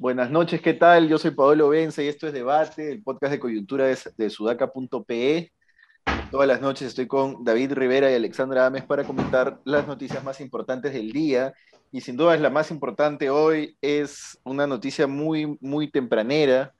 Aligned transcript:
Buenas 0.00 0.30
noches, 0.30 0.60
¿qué 0.60 0.74
tal? 0.74 1.08
Yo 1.08 1.18
soy 1.18 1.30
Paolo 1.32 1.68
Benza 1.68 2.02
y 2.02 2.08
esto 2.08 2.26
es 2.26 2.32
Debate, 2.32 2.90
el 2.90 3.02
podcast 3.02 3.32
de 3.32 3.38
coyuntura 3.38 3.86
de, 3.86 4.30
sudaca.pe. 4.30 5.52
Todas 6.30 6.46
las 6.46 6.60
noches 6.60 6.88
estoy 6.88 7.08
con 7.08 7.42
David 7.42 7.72
Rivera 7.72 8.10
y 8.10 8.14
Alexandra 8.14 8.66
Ames 8.66 8.84
para 8.84 9.02
comentar 9.04 9.60
las 9.64 9.88
noticias 9.88 10.22
más 10.22 10.40
importantes 10.40 10.92
del 10.92 11.10
día. 11.10 11.52
Y 11.90 12.02
sin 12.02 12.16
duda 12.16 12.36
es 12.36 12.40
la 12.40 12.50
más 12.50 12.70
importante 12.70 13.30
hoy, 13.30 13.76
es 13.80 14.38
una 14.44 14.66
noticia 14.68 15.08
muy, 15.08 15.58
muy 15.60 15.90
tempranera, 15.90 16.72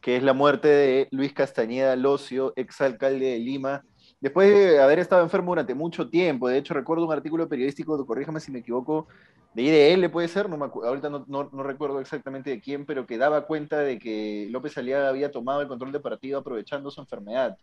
que 0.00 0.16
es 0.16 0.22
la 0.22 0.32
muerte 0.32 0.68
de 0.68 1.08
Luis 1.10 1.34
Castañeda 1.34 1.94
Locio, 1.94 2.54
exalcalde 2.56 3.26
de 3.26 3.38
Lima, 3.38 3.84
después 4.20 4.48
de 4.48 4.80
haber 4.80 4.98
estado 4.98 5.22
enfermo 5.22 5.50
durante 5.50 5.74
mucho 5.74 6.08
tiempo. 6.08 6.48
De 6.48 6.56
hecho, 6.56 6.72
recuerdo 6.72 7.04
un 7.04 7.12
artículo 7.12 7.48
periodístico, 7.48 8.06
corríjame 8.06 8.40
si 8.40 8.50
me 8.50 8.60
equivoco, 8.60 9.08
de 9.56 9.62
IDL 9.62 10.10
puede 10.10 10.28
ser, 10.28 10.48
no 10.48 10.62
ahorita 10.62 11.08
no, 11.08 11.24
no, 11.28 11.62
recuerdo 11.62 12.00
exactamente 12.00 12.50
de 12.50 12.60
quién, 12.60 12.84
pero 12.84 13.06
que 13.06 13.16
daba 13.16 13.46
cuenta 13.46 13.78
de 13.80 13.98
que 13.98 14.48
López 14.50 14.76
Aliaga 14.76 15.08
había 15.08 15.30
tomado 15.30 15.62
el 15.62 15.68
control 15.68 15.92
de 15.92 16.00
partido 16.00 16.38
aprovechando 16.38 16.90
su 16.90 17.00
enfermedad. 17.00 17.56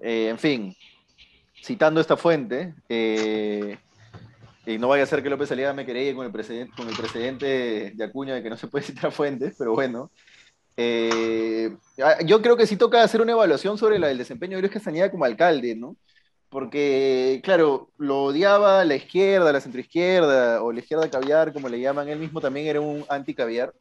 Eh, 0.00 0.28
en 0.28 0.38
fin, 0.38 0.76
citando 1.62 2.00
esta 2.00 2.16
fuente, 2.16 2.74
eh, 2.88 3.76
y 4.64 4.78
no 4.78 4.88
vaya 4.88 5.02
a 5.02 5.06
ser 5.06 5.22
que 5.22 5.30
López 5.30 5.50
Aliaga 5.50 5.72
me 5.72 5.84
querelle 5.84 6.14
con 6.14 6.24
el, 6.24 6.32
presidente, 6.32 6.72
con 6.76 6.88
el 6.88 6.96
presidente 6.96 7.92
de 7.94 8.04
Acuña 8.04 8.34
de 8.34 8.42
que 8.42 8.50
no 8.50 8.56
se 8.56 8.68
puede 8.68 8.84
citar 8.86 9.12
fuentes, 9.12 9.54
pero 9.58 9.72
bueno. 9.72 10.10
Eh, 10.76 11.76
yo 12.24 12.40
creo 12.40 12.56
que 12.56 12.66
sí 12.66 12.76
toca 12.76 13.02
hacer 13.02 13.20
una 13.20 13.32
evaluación 13.32 13.76
sobre 13.76 13.96
el 13.96 14.16
desempeño 14.16 14.56
de 14.56 14.62
Luis 14.62 14.72
Castañeda 14.72 15.10
como 15.10 15.26
alcalde, 15.26 15.74
¿no? 15.76 15.96
porque, 16.52 17.40
claro, 17.42 17.88
lo 17.96 18.24
odiaba 18.24 18.84
la 18.84 18.94
izquierda, 18.94 19.54
la 19.54 19.60
centroizquierda, 19.62 20.62
o 20.62 20.70
la 20.70 20.80
izquierda 20.80 21.08
caviar, 21.08 21.50
como 21.50 21.66
le 21.70 21.80
llaman, 21.80 22.10
él 22.10 22.18
mismo 22.18 22.42
también 22.42 22.66
era 22.66 22.78
un 22.78 23.06
anti-caviar. 23.08 23.72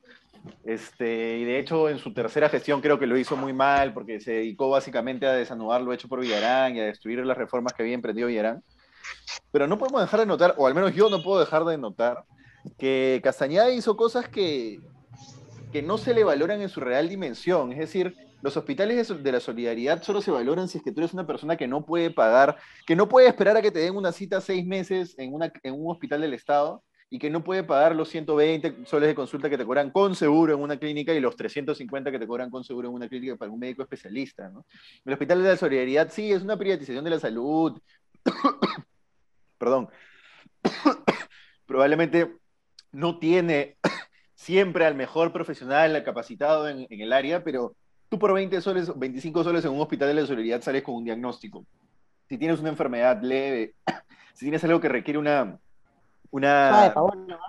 Este, 0.64 1.38
y 1.38 1.46
de 1.46 1.60
hecho, 1.60 1.90
en 1.90 1.98
su 1.98 2.14
tercera 2.14 2.50
gestión 2.50 2.82
creo 2.82 3.00
que 3.00 3.08
lo 3.08 3.18
hizo 3.18 3.36
muy 3.36 3.54
mal, 3.54 3.94
porque 3.94 4.20
se 4.20 4.32
dedicó 4.34 4.70
básicamente 4.70 5.26
a 5.26 5.34
desanudar 5.34 5.82
lo 5.82 5.94
hecho 5.94 6.08
por 6.08 6.20
Villarán 6.20 6.76
y 6.76 6.80
a 6.80 6.86
destruir 6.86 7.26
las 7.26 7.38
reformas 7.38 7.74
que 7.74 7.84
había 7.84 7.96
emprendido 7.96 8.28
Villarán. 8.28 8.64
Pero 9.52 9.68
no 9.68 9.78
podemos 9.78 10.02
dejar 10.02 10.20
de 10.22 10.26
notar, 10.26 10.56
o 10.58 10.68
al 10.68 10.76
menos 10.76 10.94
yo 10.94 11.10
no 11.10 11.22
puedo 11.24 11.40
dejar 11.40 11.66
de 11.66 11.78
notar, 11.78 12.24
que 12.78 13.20
Castañeda 13.24 13.72
hizo 13.72 13.96
cosas 13.98 14.28
que, 14.28 14.80
que 15.72 15.82
no 15.82 15.98
se 15.98 16.14
le 16.14 16.24
valoran 16.24 16.62
en 16.62 16.70
su 16.70 16.80
real 16.80 17.10
dimensión. 17.10 17.72
Es 17.72 17.80
decir, 17.80 18.16
los 18.42 18.58
hospitales 18.58 19.24
de 19.24 19.32
la 19.32 19.40
solidaridad 19.40 20.02
solo 20.02 20.22
se 20.22 20.32
valoran 20.32 20.68
si 20.68 20.80
es 20.80 20.84
que 20.84 20.92
tú 20.92 21.02
eres 21.02 21.14
una 21.14 21.28
persona 21.28 21.58
que 21.58 21.68
no 21.68 21.86
puede 21.86 22.12
pagar, 22.12 22.58
que 22.86 22.96
no 22.96 23.08
puede 23.08 23.28
esperar 23.28 23.56
a 23.58 23.62
que 23.62 23.72
te 23.72 23.80
den 23.80 23.96
una 23.96 24.12
cita 24.12 24.42
seis 24.42 24.66
meses 24.66 25.16
en, 25.18 25.34
un 25.34 25.92
hospital 25.92 26.22
del 26.22 26.34
Estado 26.34 26.84
y 27.14 27.20
que 27.20 27.30
no 27.30 27.44
puede 27.44 27.64
pagar 27.66 27.94
los 27.94 28.08
120 28.08 28.86
soles 28.86 29.10
de 29.10 29.16
consulta 29.16 29.50
que 29.50 29.58
te 29.58 29.66
cobran 29.66 29.92
con 29.92 30.16
seguro 30.16 30.54
en 30.54 30.62
una 30.62 30.78
clínica 30.78 31.14
y 31.14 31.20
los 31.20 31.36
350 31.36 32.10
que 32.10 32.18
te 32.18 32.26
cobran 32.26 32.50
con 32.50 32.64
seguro 32.64 32.88
en 32.88 32.94
una 32.94 33.10
clínica 33.10 33.36
para 33.36 33.52
un 33.52 33.60
médico 33.60 33.84
especialista. 33.84 34.50
El 35.04 35.12
hospital 35.12 35.44
de 35.44 35.50
la 35.50 35.58
solidaridad 35.58 36.10
sí 36.10 36.32
es 36.32 36.42
una 36.42 36.58
privatización 36.58 37.04
de 37.04 37.10
la 37.10 37.20
salud. 37.20 37.78
Perdón. 39.58 39.90
Probablemente 41.66 42.34
no 42.94 43.20
tiene 43.20 43.76
siempre 44.34 44.86
al 44.86 44.96
mejor 44.96 45.34
profesional 45.34 46.02
capacitado 46.06 46.70
en, 46.70 46.88
en 46.90 47.02
el 47.02 47.12
área, 47.12 47.44
pero 47.44 47.76
tú 48.08 48.20
por 48.20 48.34
20 48.34 48.62
soles, 48.62 48.98
25 48.98 49.44
soles 49.44 49.66
en 49.66 49.72
un 49.72 49.82
hospital 49.82 50.08
de 50.08 50.14
la 50.14 50.26
solidaridad 50.26 50.62
sales 50.62 50.82
con 50.82 50.96
un 50.96 51.04
diagnóstico. 51.04 51.66
Si 52.30 52.38
tienes 52.38 52.62
una 52.62 52.70
enfermedad 52.70 53.22
leve, 53.22 53.76
si 54.34 54.46
tienes 54.46 54.64
algo 54.64 54.80
que 54.80 54.88
requiere 54.88 55.20
una... 55.20 55.60
una... 56.32 56.86
Ah, 56.86 56.94
¿no? 56.96 57.40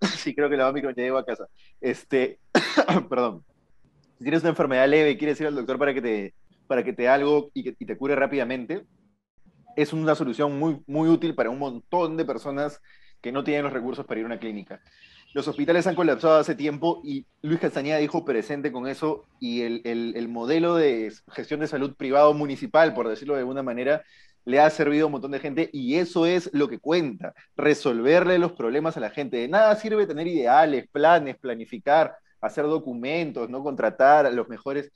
sí, 0.16 0.34
creo 0.34 0.50
que 0.50 0.56
la 0.56 0.66
mami 0.66 0.82
ya 0.82 0.92
llevo 0.92 1.18
a 1.18 1.24
casa. 1.24 1.46
Este, 1.80 2.38
perdón. 3.08 3.44
Si 4.18 4.24
tienes 4.24 4.42
una 4.42 4.50
enfermedad 4.50 4.88
leve 4.88 5.10
y 5.10 5.16
quieres 5.16 5.40
ir 5.40 5.46
al 5.46 5.56
doctor 5.56 5.78
para 5.78 5.94
que 5.94 6.02
te, 6.02 6.34
para 6.66 6.84
que 6.84 6.92
te 6.92 7.08
algo 7.08 7.50
y, 7.54 7.64
que, 7.64 7.74
y 7.78 7.86
te 7.86 7.96
cure 7.96 8.14
rápidamente, 8.14 8.84
es 9.76 9.92
una 9.92 10.14
solución 10.14 10.58
muy, 10.58 10.82
muy 10.86 11.08
útil 11.08 11.34
para 11.34 11.50
un 11.50 11.58
montón 11.58 12.16
de 12.16 12.24
personas 12.24 12.80
que 13.20 13.32
no 13.32 13.42
tienen 13.42 13.64
los 13.64 13.72
recursos 13.72 14.06
para 14.06 14.20
ir 14.20 14.24
a 14.24 14.28
una 14.28 14.38
clínica 14.38 14.80
los 15.34 15.48
hospitales 15.48 15.86
han 15.88 15.96
colapsado 15.96 16.38
hace 16.38 16.54
tiempo 16.54 17.02
y 17.04 17.26
Luis 17.42 17.58
Castañeda 17.58 17.98
dijo 17.98 18.24
presente 18.24 18.70
con 18.70 18.86
eso 18.86 19.26
y 19.40 19.62
el, 19.62 20.28
modelo 20.28 20.76
de 20.76 21.12
gestión 21.32 21.58
de 21.60 21.66
salud 21.66 21.96
privado 21.96 22.32
municipal, 22.34 22.94
por 22.94 23.08
decirlo 23.08 23.34
de 23.34 23.40
alguna 23.40 23.64
manera, 23.64 24.04
le 24.44 24.60
ha 24.60 24.68
servido 24.70 25.04
a 25.04 25.06
un 25.06 25.12
montón 25.12 25.30
de 25.30 25.40
gente 25.40 25.70
y 25.72 25.96
eso 25.96 26.26
es 26.26 26.50
lo 26.52 26.68
que 26.68 26.78
cuenta, 26.78 27.34
resolverle 27.56 28.38
los 28.38 28.52
problemas 28.52 28.96
a 28.96 29.00
la 29.00 29.10
gente. 29.10 29.38
De 29.38 29.48
nada 29.48 29.74
sirve 29.76 30.06
tener 30.06 30.26
ideales, 30.26 30.86
planes, 30.90 31.36
planificar, 31.38 32.16
hacer 32.40 32.64
documentos, 32.64 33.48
no 33.48 33.62
contratar 33.62 34.26
a 34.26 34.30
los 34.30 34.48
mejores. 34.48 34.90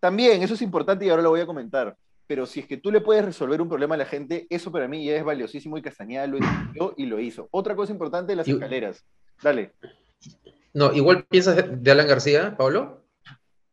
También, 0.00 0.42
eso 0.42 0.54
es 0.54 0.62
importante 0.62 1.04
y 1.04 1.10
ahora 1.10 1.22
lo 1.22 1.30
voy 1.30 1.40
a 1.40 1.46
comentar. 1.46 1.96
Pero 2.26 2.46
si 2.46 2.60
es 2.60 2.66
que 2.66 2.78
tú 2.78 2.90
le 2.90 3.02
puedes 3.02 3.24
resolver 3.24 3.60
un 3.60 3.68
problema 3.68 3.94
a 3.94 3.98
la 3.98 4.06
gente, 4.06 4.46
eso 4.48 4.72
para 4.72 4.88
mí 4.88 5.04
ya 5.04 5.16
es 5.16 5.24
valiosísimo 5.24 5.76
y 5.76 5.82
Castañeda 5.82 6.26
lo 6.26 6.38
hizo 6.38 6.94
y 6.96 7.04
lo 7.04 7.20
hizo. 7.20 7.48
Otra 7.50 7.76
cosa 7.76 7.92
importante, 7.92 8.34
las 8.34 8.48
escaleras. 8.48 9.04
Dale. 9.42 9.72
No, 10.72 10.92
igual 10.92 11.24
piensas 11.24 11.62
de 11.82 11.90
Alan 11.90 12.08
García, 12.08 12.56
Pablo. 12.56 13.04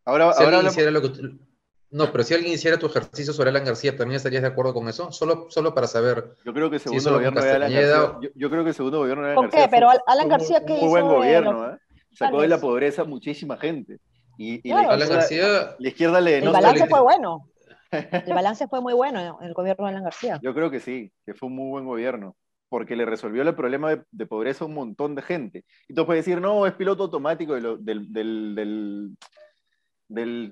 Ahora, 0.03 0.31
ahora 0.31 0.62
lo 0.62 1.02
que 1.02 1.12
No, 1.91 2.09
pero 2.12 2.24
si 2.24 2.34
alguien 2.34 2.53
hiciera 2.53 2.79
tu 2.79 2.85
ejercicio 2.85 3.34
sobre 3.34 3.50
Alan 3.50 3.66
García, 3.66 3.96
¿también 3.96 4.16
estarías 4.16 4.41
de 4.41 4.47
acuerdo 4.47 4.74
con 4.74 4.88
eso? 4.88 5.12
Solo, 5.12 5.47
solo 5.50 5.75
para 5.75 5.88
saber. 5.88 6.35
Yo 6.46 6.53
creo 6.53 6.69
que 6.69 6.78
el 6.78 6.81
segundo 6.81 7.13
gobierno 7.13 7.41
de 7.41 7.52
Alan 7.52 7.74
García. 7.74 8.31
Yo, 8.34 8.50
creo 8.50 8.63
que 8.63 8.69
el 8.69 8.75
segundo 8.75 9.00
gobierno 9.00 9.25
de 9.25 9.31
Alan 9.31 9.44
García. 9.44 9.59
¿Por 9.59 9.69
qué? 9.69 9.75
Pero 9.75 9.90
Alan 10.07 10.28
García, 10.29 10.66
¿qué 10.66 10.74
hizo? 10.78 10.85
Muy 10.85 10.90
buen 10.90 11.06
gobierno, 11.06 11.74
¿eh? 11.74 11.78
Sacó 12.13 12.41
de 12.41 12.47
la 12.47 12.59
pobreza 12.59 13.03
muchísima 13.03 13.57
gente. 13.57 14.00
Y, 14.38 14.68
la, 14.69 14.81
Alan 14.81 15.09
García, 15.09 15.75
la 15.78 15.88
izquierda 15.88 16.22
le 16.22 16.38
El 16.38 16.50
balance 16.50 16.88
fue 16.88 17.02
bueno. 17.02 17.47
El 17.91 18.34
balance 18.34 18.68
fue 18.69 18.79
muy 18.79 18.94
bueno 18.94 19.40
en 19.41 19.47
el 19.47 19.53
gobierno 19.53 19.85
de 19.85 19.91
Alan 19.91 20.03
García. 20.06 20.40
Yo 20.41 20.53
creo 20.53 20.72
que 20.72 20.79
sí, 20.79 21.12
que 21.25 21.34
fue 21.34 21.47
un 21.47 21.58
muy 21.58 21.69
buen 21.72 21.85
gobierno 21.85 22.38
porque 22.72 22.96
le 22.96 23.06
resolvió 23.06 23.41
el 23.41 23.53
problema 23.53 24.02
de, 24.12 24.25
pobreza 24.25 24.63
a 24.63 24.68
un 24.68 24.75
montón 24.75 25.13
de 25.13 25.22
gente. 25.22 25.66
Y 25.90 25.94
tú 25.94 26.06
puedes 26.06 26.25
decir, 26.25 26.40
no, 26.40 26.66
es 26.66 26.72
piloto 26.72 27.03
automático 27.03 27.53
del, 27.53 27.84
del, 27.84 28.13
del, 28.13 29.18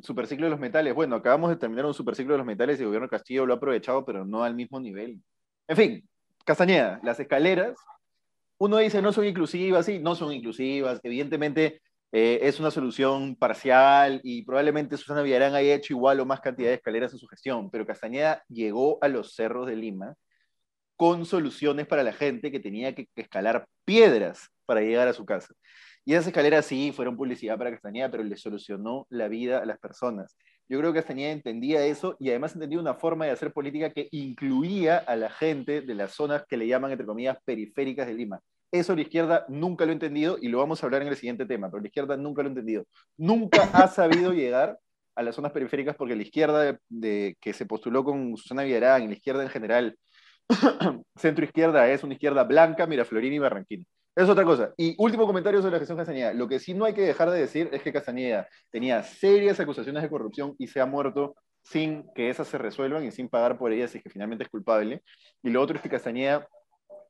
superciclo 0.01 0.45
de 0.45 0.51
los 0.51 0.59
metales. 0.59 0.93
Bueno, 0.93 1.15
acabamos 1.15 1.49
de 1.49 1.55
terminar 1.55 1.85
un 1.85 1.93
superciclo 1.93 2.33
de 2.33 2.39
los 2.39 2.47
metales 2.47 2.79
y 2.79 2.81
el 2.81 2.87
gobierno 2.87 3.09
Castillo 3.09 3.45
lo 3.45 3.53
ha 3.53 3.57
aprovechado, 3.57 4.05
pero 4.05 4.25
no 4.25 4.43
al 4.43 4.55
mismo 4.55 4.79
nivel. 4.79 5.21
En 5.67 5.75
fin, 5.77 6.09
Castañeda, 6.45 6.99
las 7.03 7.19
escaleras, 7.19 7.77
uno 8.57 8.77
dice, 8.77 9.01
no 9.01 9.13
son 9.13 9.25
inclusivas, 9.25 9.85
sí, 9.85 9.99
no 9.99 10.15
son 10.15 10.33
inclusivas, 10.33 10.99
evidentemente 11.03 11.81
eh, 12.11 12.39
es 12.41 12.59
una 12.59 12.71
solución 12.71 13.35
parcial 13.35 14.19
y 14.23 14.43
probablemente 14.43 14.97
Susana 14.97 15.21
Villarán 15.21 15.53
haya 15.53 15.75
hecho 15.75 15.93
igual 15.93 16.19
o 16.19 16.25
más 16.25 16.41
cantidad 16.41 16.69
de 16.69 16.75
escaleras 16.75 17.13
en 17.13 17.19
su 17.19 17.27
gestión, 17.27 17.69
pero 17.69 17.85
Castañeda 17.85 18.43
llegó 18.47 18.97
a 19.01 19.07
los 19.07 19.35
cerros 19.35 19.67
de 19.67 19.75
Lima 19.75 20.15
con 20.95 21.25
soluciones 21.25 21.87
para 21.87 22.03
la 22.03 22.11
gente 22.11 22.51
que 22.51 22.59
tenía 22.59 22.93
que, 22.95 23.07
escalar 23.15 23.67
piedras 23.85 24.49
para 24.65 24.81
llegar 24.81 25.07
a 25.07 25.13
su 25.13 25.25
casa. 25.25 25.53
Y 26.09 26.15
esas 26.15 26.25
escaleras 26.25 26.65
sí 26.65 26.91
fueron 26.91 27.15
publicidad 27.15 27.55
para 27.55 27.69
Castañeda, 27.69 28.09
pero 28.09 28.23
le 28.23 28.35
solucionó 28.35 29.05
la 29.11 29.27
vida 29.27 29.59
a 29.59 29.65
las 29.67 29.77
personas. 29.77 30.35
Yo 30.67 30.79
creo 30.79 30.91
que 30.91 31.01
Castañeda 31.01 31.29
entendía 31.29 31.85
eso 31.85 32.17
y 32.19 32.31
además 32.31 32.55
entendía 32.55 32.79
una 32.79 32.95
forma 32.95 33.25
de 33.25 33.31
hacer 33.31 33.53
política 33.53 33.93
que 33.93 34.07
incluía 34.09 34.97
a 34.97 35.15
la 35.15 35.29
gente 35.29 35.81
de 35.81 35.93
las 35.93 36.13
zonas 36.13 36.45
que 36.49 36.57
le 36.57 36.65
llaman, 36.65 36.89
entre 36.89 37.05
comillas, 37.05 37.37
periféricas 37.45 38.07
de 38.07 38.15
Lima. 38.15 38.39
Eso 38.71 38.95
la 38.95 39.03
izquierda 39.03 39.45
nunca 39.49 39.85
lo 39.85 39.91
ha 39.91 39.93
entendido 39.93 40.39
y 40.41 40.47
lo 40.47 40.57
vamos 40.57 40.81
a 40.81 40.87
hablar 40.87 41.03
en 41.03 41.09
el 41.09 41.15
siguiente 41.15 41.45
tema, 41.45 41.69
pero 41.69 41.79
la 41.79 41.89
izquierda 41.89 42.17
nunca 42.17 42.41
lo 42.41 42.47
ha 42.47 42.53
entendido. 42.53 42.85
Nunca 43.15 43.69
ha 43.71 43.87
sabido 43.87 44.33
llegar 44.33 44.79
a 45.13 45.21
las 45.21 45.35
zonas 45.35 45.51
periféricas 45.51 45.95
porque 45.95 46.15
la 46.15 46.23
izquierda 46.23 46.79
de, 46.89 47.37
que 47.39 47.53
se 47.53 47.67
postuló 47.67 48.03
con 48.03 48.35
Susana 48.35 48.63
Villarán 48.63 49.03
y 49.03 49.07
la 49.09 49.13
izquierda 49.13 49.43
en 49.43 49.49
general 49.49 49.95
centro 51.15 51.45
izquierda 51.45 51.87
es 51.87 52.03
una 52.03 52.15
izquierda 52.15 52.45
blanca, 52.45 52.87
Miraflorina 52.87 53.35
y 53.35 53.37
Barranquín. 53.37 53.85
Es 54.15 54.27
otra 54.27 54.43
cosa. 54.43 54.73
Y 54.77 54.95
último 54.97 55.25
comentario 55.25 55.61
sobre 55.61 55.73
la 55.73 55.79
gestión 55.79 55.97
Castañeda. 55.97 56.33
Lo 56.33 56.47
que 56.47 56.59
sí 56.59 56.73
no 56.73 56.85
hay 56.85 56.93
que 56.93 57.01
dejar 57.01 57.29
de 57.29 57.39
decir 57.39 57.69
es 57.71 57.81
que 57.81 57.93
Castañeda 57.93 58.47
tenía 58.69 59.01
serias 59.03 59.59
acusaciones 59.59 60.03
de 60.03 60.09
corrupción 60.09 60.55
y 60.57 60.67
se 60.67 60.81
ha 60.81 60.85
muerto 60.85 61.35
sin 61.63 62.05
que 62.13 62.29
esas 62.29 62.47
se 62.47 62.57
resuelvan 62.57 63.05
y 63.05 63.11
sin 63.11 63.29
pagar 63.29 63.57
por 63.57 63.71
ellas 63.71 63.91
si 63.91 63.97
es 63.99 64.03
que 64.03 64.09
finalmente 64.09 64.43
es 64.43 64.49
culpable. 64.49 65.03
Y 65.43 65.49
lo 65.49 65.61
otro 65.61 65.77
es 65.77 65.81
que 65.81 65.89
Castañeda, 65.89 66.47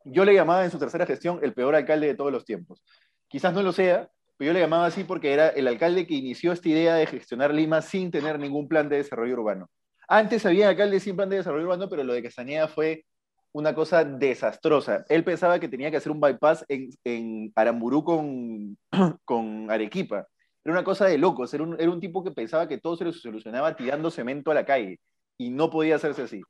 yo 0.04 0.26
le 0.26 0.34
llamaba 0.34 0.64
en 0.66 0.72
su 0.72 0.78
tercera 0.78 1.06
gestión 1.06 1.40
el 1.42 1.54
peor 1.54 1.76
alcalde 1.76 2.08
de 2.08 2.16
todos 2.16 2.32
los 2.32 2.46
tiempos. 2.46 2.84
Quizás 3.28 3.54
no 3.54 3.64
lo 3.64 3.72
sea, 3.72 4.10
pero 4.38 4.50
yo 4.50 4.54
le 4.54 4.60
llamaba 4.60 4.86
así 4.86 5.04
porque 5.04 5.34
era 5.34 5.50
el 5.50 5.68
alcalde 5.68 6.06
que 6.06 6.14
inició 6.14 6.52
esta 6.52 6.70
idea 6.70 6.96
de 6.96 7.06
gestionar 7.06 7.54
Lima 7.54 7.82
sin 7.82 8.12
tener 8.12 8.40
ningún 8.40 8.68
plan 8.68 8.88
de 8.90 8.98
desarrollo 8.98 9.34
urbano. 9.34 9.70
Antes 10.08 10.46
había 10.46 10.70
alcaldes 10.70 11.04
sin 11.04 11.16
plan 11.16 11.30
de 11.30 11.38
desarrollo 11.38 11.66
urbano, 11.66 11.90
pero 11.90 12.04
lo 12.04 12.14
de 12.14 12.24
Castañeda 12.24 12.68
fue 12.68 13.06
una 13.52 13.74
cosa 13.74 14.04
desastrosa. 14.04 15.06
Él 15.10 15.24
pensaba 15.24 15.60
que 15.60 15.68
tenía 15.68 15.92
que 15.92 15.98
hacer 15.98 16.12
un 16.12 16.20
bypass 16.22 16.66
en, 16.68 16.90
en 17.04 17.52
Aramburú 17.56 18.04
con, 18.04 18.78
con 19.26 19.72
Arequipa. 19.72 20.28
Era 20.64 20.74
una 20.74 20.84
cosa 20.84 21.06
de 21.06 21.18
locos, 21.18 21.54
era 21.54 21.64
un, 21.64 21.80
era 21.80 21.90
un 21.90 22.00
tipo 22.00 22.24
que 22.24 22.32
pensaba 22.32 22.68
que 22.68 22.78
todo 22.78 22.96
se 22.96 23.06
lo 23.06 23.14
solucionaba 23.14 23.76
tirando 23.76 24.12
cemento 24.12 24.52
a 24.52 24.54
la 24.54 24.66
calle 24.66 25.00
y 25.38 25.50
no 25.50 25.70
podía 25.70 25.96
hacerse 25.96 26.24
así. 26.24 26.42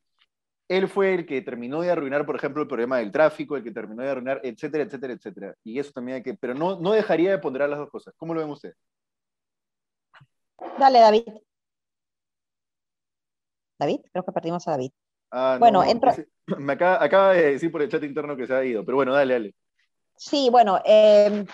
Él 0.68 0.88
fue 0.88 1.14
el 1.14 1.26
que 1.26 1.42
terminó 1.42 1.80
de 1.80 1.90
arruinar, 1.90 2.26
por 2.26 2.36
ejemplo, 2.36 2.62
el 2.62 2.68
problema 2.68 2.98
del 2.98 3.10
tráfico, 3.10 3.56
el 3.56 3.64
que 3.64 3.72
terminó 3.72 4.02
de 4.02 4.10
arruinar, 4.10 4.40
etcétera, 4.44 4.84
etcétera, 4.84 5.14
etcétera. 5.14 5.54
Y 5.64 5.78
eso 5.78 5.90
también 5.92 6.16
hay 6.16 6.22
que, 6.22 6.34
pero 6.34 6.54
no, 6.54 6.78
no 6.78 6.92
dejaría 6.92 7.30
de 7.30 7.38
ponderar 7.38 7.68
las 7.68 7.78
dos 7.78 7.90
cosas. 7.90 8.14
¿Cómo 8.16 8.34
lo 8.34 8.40
ven 8.40 8.50
ustedes? 8.50 8.76
Dale, 10.78 11.00
David. 11.00 11.24
David, 13.78 14.00
creo 14.12 14.24
que 14.24 14.32
perdimos 14.32 14.68
a 14.68 14.72
David. 14.72 14.92
Ah, 15.30 15.56
bueno, 15.58 15.82
entra... 15.84 16.14
Me 16.58 16.72
acaba, 16.72 17.32
de 17.32 17.52
decir 17.52 17.70
por 17.70 17.82
el 17.82 17.88
chat 17.88 18.02
interno 18.02 18.36
que 18.36 18.46
se 18.46 18.54
ha 18.54 18.64
ido, 18.64 18.84
pero 18.84 18.96
bueno, 18.96 19.12
dale, 19.12 19.34
dale. 19.34 19.54
Sí, 20.16 20.48
bueno, 20.50 20.80
em, 20.84 21.46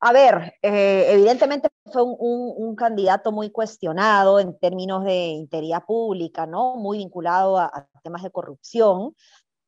a 0.00 0.12
ver, 0.12 0.54
eh, 0.60 1.06
evidentemente 1.10 1.68
fue 1.90 2.02
un, 2.02 2.76
candidato 2.76 3.32
muy 3.32 3.50
cuestionado 3.50 4.40
en 4.40 4.58
términos 4.58 5.04
de 5.04 5.28
integridad 5.28 5.84
pública, 5.84 6.44
¿no? 6.46 6.76
Muy 6.76 6.98
vinculado 6.98 7.58
a, 7.58 7.88
temas 8.02 8.22
de 8.22 8.30
corrupción. 8.30 9.14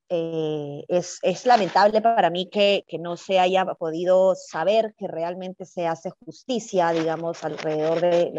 Eh, 0.09 0.85
es, 0.89 1.47
lamentable 1.47 2.03
para 2.03 2.29
mí 2.31 2.51
que, 2.51 2.85
no 3.01 3.17
se 3.17 3.39
haya 3.39 3.65
podido 3.65 4.35
saber 4.35 4.95
que 4.99 5.09
realmente 5.09 5.65
se 5.65 5.87
hace 5.87 6.11
justicia, 6.11 6.91
digamos, 6.91 7.45
alrededor 7.45 8.01
de 8.01 8.33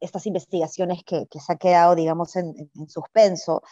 estas 0.00 0.26
investigaciones 0.26 1.02
que, 1.04 1.26
se 1.30 1.52
ha 1.52 1.56
quedado, 1.56 1.94
digamos, 1.94 2.36
en, 2.36 2.70
suspenso. 2.88 3.62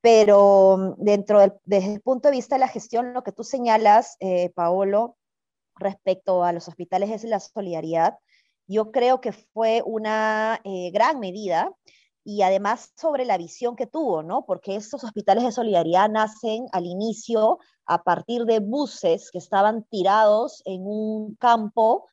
Pero 0.00 0.94
dentro 0.98 1.40
del, 1.40 1.54
desde 1.64 1.94
el 1.94 2.00
punto 2.00 2.28
de 2.28 2.36
vista 2.36 2.54
de 2.54 2.60
la 2.60 2.68
gestión, 2.68 3.12
lo 3.12 3.22
que 3.22 3.32
tú 3.32 3.42
señalas, 3.42 4.16
eh, 4.20 4.50
Paolo, 4.50 5.16
respecto 5.76 6.44
a 6.44 6.52
los 6.52 6.68
hospitales 6.68 7.22
de 7.22 7.28
la 7.28 7.40
solidaridad, 7.40 8.18
yo 8.66 8.90
creo 8.90 9.20
que 9.20 9.32
fue 9.32 9.82
una 9.84 10.60
eh, 10.64 10.90
gran 10.92 11.18
medida 11.20 11.72
y 12.22 12.42
además 12.42 12.92
sobre 12.96 13.24
la 13.24 13.38
visión 13.38 13.74
que 13.74 13.86
tuvo, 13.86 14.22
¿no? 14.22 14.44
Porque 14.44 14.76
estos 14.76 15.02
hospitales 15.02 15.44
de 15.44 15.52
solidaridad 15.52 16.10
nacen 16.10 16.66
al 16.72 16.84
inicio 16.84 17.58
a 17.86 18.02
partir 18.02 18.44
de 18.44 18.60
buses 18.60 19.30
que 19.30 19.38
estaban 19.38 19.84
tirados 19.84 20.62
en 20.66 20.82
un 20.84 21.36
campo 21.36 22.06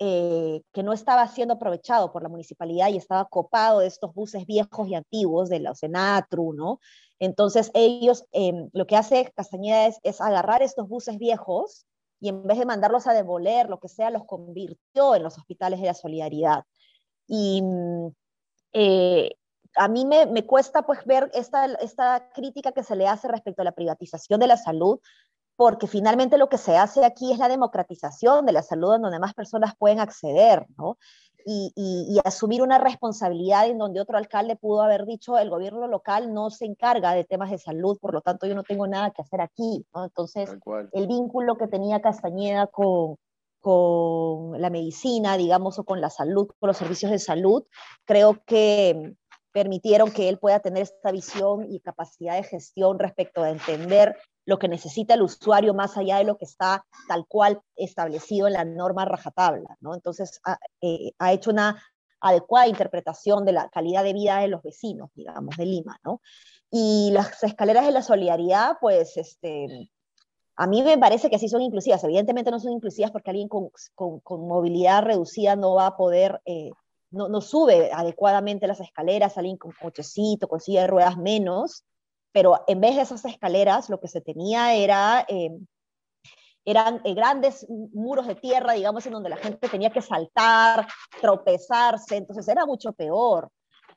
eh, 0.00 0.62
que 0.72 0.84
no 0.84 0.92
estaba 0.92 1.26
siendo 1.26 1.54
aprovechado 1.54 2.12
por 2.12 2.22
la 2.22 2.28
municipalidad 2.28 2.88
y 2.88 2.96
estaba 2.96 3.24
copado 3.24 3.80
de 3.80 3.88
estos 3.88 4.14
buses 4.14 4.46
viejos 4.46 4.88
y 4.88 4.94
antiguos 4.94 5.48
de 5.48 5.58
la 5.58 5.72
Ocenatru, 5.72 6.52
¿no? 6.52 6.78
Entonces 7.18 7.72
ellos, 7.74 8.24
em, 8.30 8.70
lo 8.72 8.86
que 8.86 8.96
hace 8.96 9.32
Castañeda 9.34 9.88
es, 10.02 10.20
agarrar 10.20 10.62
estos 10.62 10.88
buses 10.88 11.18
viejos 11.18 11.84
y 12.20 12.28
en 12.28 12.44
vez 12.46 12.58
de 12.58 12.66
mandarlos 12.66 13.08
a 13.08 13.12
demoler, 13.12 13.68
lo 13.68 13.80
que 13.80 13.88
sea, 13.88 14.10
los 14.10 14.24
convirtió 14.24 15.16
en 15.16 15.24
los 15.24 15.36
hospitales 15.36 15.80
de 15.80 15.86
la 15.86 15.94
solidaridad. 15.94 16.62
Y 17.26 17.62
mm, 17.62 18.08
eh, 18.74 19.32
a 19.74 19.88
mí 19.88 20.04
me, 20.06 20.46
cuesta 20.46 20.82
pues 20.82 21.04
ver 21.06 21.30
esta 21.34 22.30
crítica 22.32 22.72
que 22.72 22.84
se 22.84 22.96
le 22.96 23.08
hace 23.08 23.28
respecto 23.28 23.62
a 23.62 23.64
la 23.64 23.72
privatización 23.72 24.38
de 24.40 24.46
la 24.46 24.56
salud, 24.56 25.00
porque 25.58 25.88
finalmente 25.88 26.38
lo 26.38 26.48
que 26.48 26.56
se 26.56 26.76
hace 26.76 27.04
aquí 27.04 27.32
es 27.32 27.38
la 27.38 27.48
democratización 27.48 28.46
de 28.46 28.52
la 28.52 28.62
salud 28.62 28.94
en 28.94 29.02
donde 29.02 29.18
más 29.18 29.34
personas 29.34 29.74
pueden 29.76 29.98
acceder, 29.98 30.64
¿no? 30.78 30.96
y, 31.44 32.20
asumir 32.24 32.62
una 32.62 32.78
responsabilidad 32.78 33.66
en 33.66 33.78
donde 33.78 34.00
otro 34.00 34.18
alcalde 34.18 34.54
pudo 34.54 34.82
haber 34.82 35.04
dicho 35.04 35.36
el 35.36 35.50
gobierno 35.50 35.88
local 35.88 36.32
no 36.32 36.50
se 36.50 36.64
encarga 36.64 37.12
de 37.12 37.24
temas 37.24 37.50
de 37.50 37.58
salud, 37.58 37.98
por 38.00 38.14
lo 38.14 38.20
tanto 38.20 38.46
yo 38.46 38.54
no 38.54 38.62
tengo 38.62 38.86
nada 38.86 39.10
que 39.10 39.22
hacer 39.22 39.40
aquí. 39.40 39.84
Entonces, 39.94 40.48
el 40.92 41.06
vínculo 41.08 41.56
que 41.56 41.66
tenía 41.66 42.00
Castañeda 42.00 42.68
con, 42.68 43.16
con 43.60 44.60
la 44.60 44.70
medicina, 44.70 45.36
digamos, 45.36 45.80
o 45.80 45.84
con 45.84 46.00
la 46.00 46.10
salud, 46.10 46.48
con 46.60 46.68
los 46.68 46.76
servicios 46.76 47.10
de 47.10 47.18
salud, 47.18 47.64
creo 48.04 48.42
que 48.46 49.16
permitieron 49.58 50.12
que 50.12 50.28
él 50.28 50.38
pueda 50.38 50.60
tener 50.60 50.84
esta 50.84 51.10
visión 51.10 51.66
y 51.68 51.80
capacidad 51.80 52.36
de 52.36 52.44
gestión 52.44 52.98
respecto 52.98 53.42
a 53.42 53.50
entender 53.50 54.16
lo 54.46 54.58
que 54.58 54.68
necesita 54.68 55.14
el 55.14 55.22
usuario 55.22 55.74
más 55.74 55.96
allá 55.96 56.18
de 56.18 56.24
lo 56.24 56.38
que 56.38 56.44
está 56.44 56.84
tal 57.08 57.26
cual 57.26 57.60
establecido 57.74 58.46
en 58.46 58.52
la 58.52 58.64
norma 58.64 59.04
rajatabla, 59.04 59.76
¿no? 59.80 59.94
Entonces 59.94 60.40
ha, 60.44 60.58
eh, 60.80 61.10
hecho 61.32 61.50
una 61.50 61.82
adecuada 62.20 62.68
interpretación 62.68 63.44
de 63.44 63.52
la 63.52 63.68
calidad 63.68 64.04
de 64.04 64.12
vida 64.12 64.38
de 64.38 64.48
los 64.48 64.62
vecinos, 64.62 65.10
digamos, 65.14 65.56
de 65.56 65.66
Lima, 65.66 65.98
¿no? 66.04 66.20
Y 66.70 67.10
las 67.12 67.42
escaleras 67.42 67.84
de 67.84 67.92
la 67.92 68.02
solidaridad, 68.02 68.76
pues, 68.80 69.16
este, 69.16 69.90
a 70.56 70.66
mí 70.66 70.82
me 70.82 70.98
parece 70.98 71.30
que 71.30 71.38
sí 71.38 71.48
son 71.48 71.62
inclusivas. 71.62 72.02
Evidentemente 72.04 72.50
no 72.50 72.60
son 72.60 72.72
inclusivas 72.72 73.10
porque 73.10 73.30
alguien 73.30 73.48
con, 73.48 73.70
con, 74.22 74.48
movilidad 74.48 75.02
reducida 75.02 75.56
no 75.56 75.74
va 75.74 75.86
a 75.86 75.96
poder, 75.96 76.40
eh, 76.46 76.70
no, 77.10 77.28
no, 77.28 77.40
sube 77.40 77.90
adecuadamente 77.92 78.66
las 78.66 78.80
escaleras, 78.80 79.38
alguien 79.38 79.56
con 79.56 79.72
cochecito, 79.72 80.48
con 80.48 80.60
silla 80.60 80.82
de 80.82 80.86
ruedas 80.88 81.16
menos, 81.16 81.84
pero 82.32 82.62
en 82.66 82.80
vez 82.80 82.96
de 82.96 83.02
esas 83.02 83.24
escaleras, 83.24 83.88
lo 83.88 84.00
que 84.00 84.08
se 84.08 84.20
tenía 84.20 84.74
era, 84.74 85.24
eh, 85.28 85.50
eran 86.64 87.00
eh, 87.04 87.14
grandes 87.14 87.66
muros 87.68 88.26
de 88.26 88.34
tierra, 88.34 88.74
digamos, 88.74 89.06
en 89.06 89.12
donde 89.12 89.30
la 89.30 89.36
gente 89.36 89.68
tenía 89.68 89.90
que 89.90 90.02
saltar, 90.02 90.86
tropezarse, 91.20 92.16
entonces 92.16 92.46
era 92.48 92.66
mucho 92.66 92.92
peor. 92.92 93.50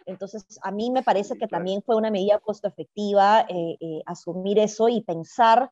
Entonces, 0.05 0.43
a 0.63 0.71
mí 0.71 0.89
me 0.89 1.03
parece 1.03 1.37
que 1.37 1.47
también 1.47 1.83
fue 1.83 1.95
una 1.95 2.09
medida 2.09 2.39
costo 2.39 2.67
efectiva 2.67 3.45
eh, 3.47 4.01
asumir 4.05 4.57
eso 4.57 4.89
y 4.89 5.01
pensar 5.01 5.69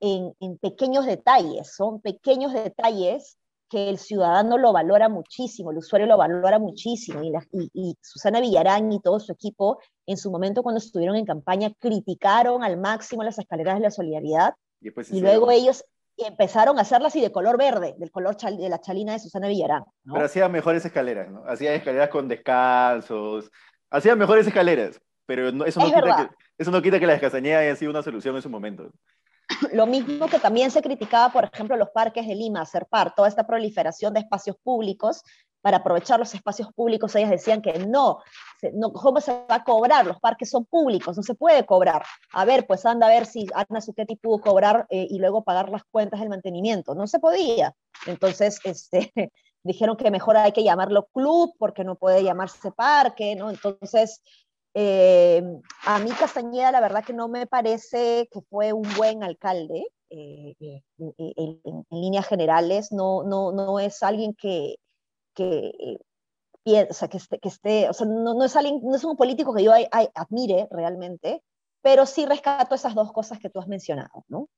en, 0.00 0.34
en, 0.40 0.58
pequeños 0.58 1.06
detalles, 1.06 1.74
son 1.74 2.00
pequeños 2.00 2.52
detalles 2.52 3.38
que 3.70 3.88
el 3.88 3.98
ciudadano 3.98 4.58
lo 4.58 4.72
valora 4.72 5.08
muchísimo, 5.08 5.70
el 5.70 5.78
usuario 5.78 6.08
lo 6.08 6.18
valora 6.18 6.58
muchísimo, 6.58 7.22
y, 7.22 7.32
y, 7.72 7.96
Susana 8.02 8.40
Villarán 8.40 8.92
y 8.92 9.00
todo 9.00 9.20
su 9.20 9.32
equipo 9.32 9.78
en 10.06 10.16
su 10.16 10.30
momento 10.30 10.64
cuando 10.64 10.78
estuvieron 10.78 11.14
en 11.16 11.24
campaña 11.24 11.70
criticaron 11.78 12.64
al 12.64 12.76
máximo 12.78 13.22
las 13.22 13.38
escaleras 13.38 13.76
de 13.76 13.80
la 13.80 13.90
solidaridad, 13.92 14.54
y, 14.80 15.20
luego 15.20 15.50
ellos 15.52 15.84
empezaron 16.16 16.78
a 16.78 16.82
hacerlas 16.82 17.14
y 17.14 17.20
de 17.20 17.30
color 17.30 17.56
verde, 17.56 17.94
del 17.96 18.10
color 18.10 18.36
de 18.36 18.68
la 18.68 18.80
chalina 18.80 19.12
de 19.12 19.20
Susana 19.20 19.46
Villarán. 19.46 19.84
Pero 20.04 20.24
hacían 20.24 20.50
mejores 20.50 20.84
escaleras, 20.84 21.30
¿no? 21.30 21.44
Hacían 21.46 21.74
escaleras 21.74 22.08
con 22.08 22.28
descansos, 22.28 23.50
hacían 23.88 24.18
mejores 24.18 24.46
escaleras, 24.46 25.00
pero 25.26 25.48
eso, 25.64 25.80
no 25.80 25.86
quita 25.86 26.16
que, 26.16 26.34
eso 26.58 26.70
no 26.72 26.82
quita 26.82 26.98
que 26.98 27.06
la 27.06 27.14
escasañeda 27.14 27.60
haya 27.60 27.76
sido 27.76 27.92
una 27.92 28.02
solución 28.02 28.34
en 28.34 28.42
su 28.42 28.50
momento. 28.50 28.90
Lo 29.72 29.86
mismo 29.86 30.26
que 30.28 30.38
también 30.38 30.70
se 30.70 30.82
criticaba, 30.82 31.32
por 31.32 31.44
ejemplo, 31.52 31.76
los 31.76 31.90
parques 31.90 32.26
de 32.26 32.34
Lima, 32.34 32.64
par 32.88 33.14
toda 33.14 33.28
esta 33.28 33.46
proliferación 33.46 34.14
de 34.14 34.20
espacios 34.20 34.56
públicos, 34.62 35.22
para 35.62 35.78
aprovechar 35.78 36.18
los 36.18 36.34
espacios 36.34 36.72
públicos, 36.72 37.14
ellas 37.14 37.30
decían 37.30 37.60
que 37.60 37.78
no, 37.80 38.20
no, 38.72 38.92
¿cómo 38.92 39.20
se 39.20 39.32
va 39.32 39.56
a 39.56 39.64
cobrar? 39.64 40.06
Los 40.06 40.18
parques 40.18 40.50
son 40.50 40.64
públicos, 40.64 41.16
no 41.16 41.22
se 41.22 41.34
puede 41.34 41.66
cobrar. 41.66 42.02
A 42.32 42.44
ver, 42.44 42.66
pues 42.66 42.86
anda 42.86 43.06
a 43.06 43.10
ver 43.10 43.26
si 43.26 43.46
Ana 43.54 43.80
Zucchetti 43.80 44.16
pudo 44.16 44.40
cobrar 44.40 44.86
eh, 44.90 45.06
y 45.08 45.18
luego 45.18 45.44
pagar 45.44 45.68
las 45.68 45.82
cuentas 45.90 46.20
del 46.20 46.30
mantenimiento. 46.30 46.94
No 46.94 47.06
se 47.06 47.18
podía. 47.18 47.74
Entonces, 48.06 48.58
este, 48.64 49.12
dijeron 49.62 49.96
que 49.96 50.10
mejor 50.10 50.36
hay 50.36 50.52
que 50.52 50.64
llamarlo 50.64 51.08
club 51.12 51.54
porque 51.58 51.84
no 51.84 51.96
puede 51.96 52.24
llamarse 52.24 52.72
parque, 52.72 53.36
¿no? 53.36 53.50
Entonces, 53.50 54.22
eh, 54.74 55.42
a 55.84 55.98
mí 55.98 56.10
Castañeda 56.10 56.72
la 56.72 56.80
verdad 56.80 57.04
que 57.04 57.12
no 57.12 57.28
me 57.28 57.46
parece 57.46 58.28
que 58.32 58.40
fue 58.48 58.72
un 58.72 58.86
buen 58.96 59.22
alcalde 59.22 59.84
eh, 60.10 60.54
eh, 60.60 60.82
en, 61.08 61.86
líneas 61.90 62.26
generales, 62.26 62.92
no, 62.92 63.22
no, 63.24 63.52
no 63.52 63.80
es 63.80 64.02
alguien 64.02 64.34
que, 64.34 64.76
que 65.34 65.98
piensa 66.62 67.08
que 67.08 67.16
esté, 67.16 67.38
que 67.38 67.48
esté 67.48 67.88
o 67.88 67.92
sea, 67.92 68.06
no, 68.06 68.34
no, 68.34 68.44
es 68.44 68.56
alguien, 68.56 68.80
no 68.82 68.94
es 68.94 69.04
un 69.04 69.16
político 69.16 69.54
que 69.54 69.64
yo 69.64 69.72
admire 70.14 70.68
realmente, 70.70 71.42
pero 71.82 72.06
sí 72.06 72.26
rescato 72.26 72.74
esas 72.74 72.94
dos 72.94 73.12
cosas 73.12 73.38
que 73.38 73.50
tú 73.50 73.60
has 73.60 73.68
mencionado, 73.68 74.24
¿no? 74.28 74.48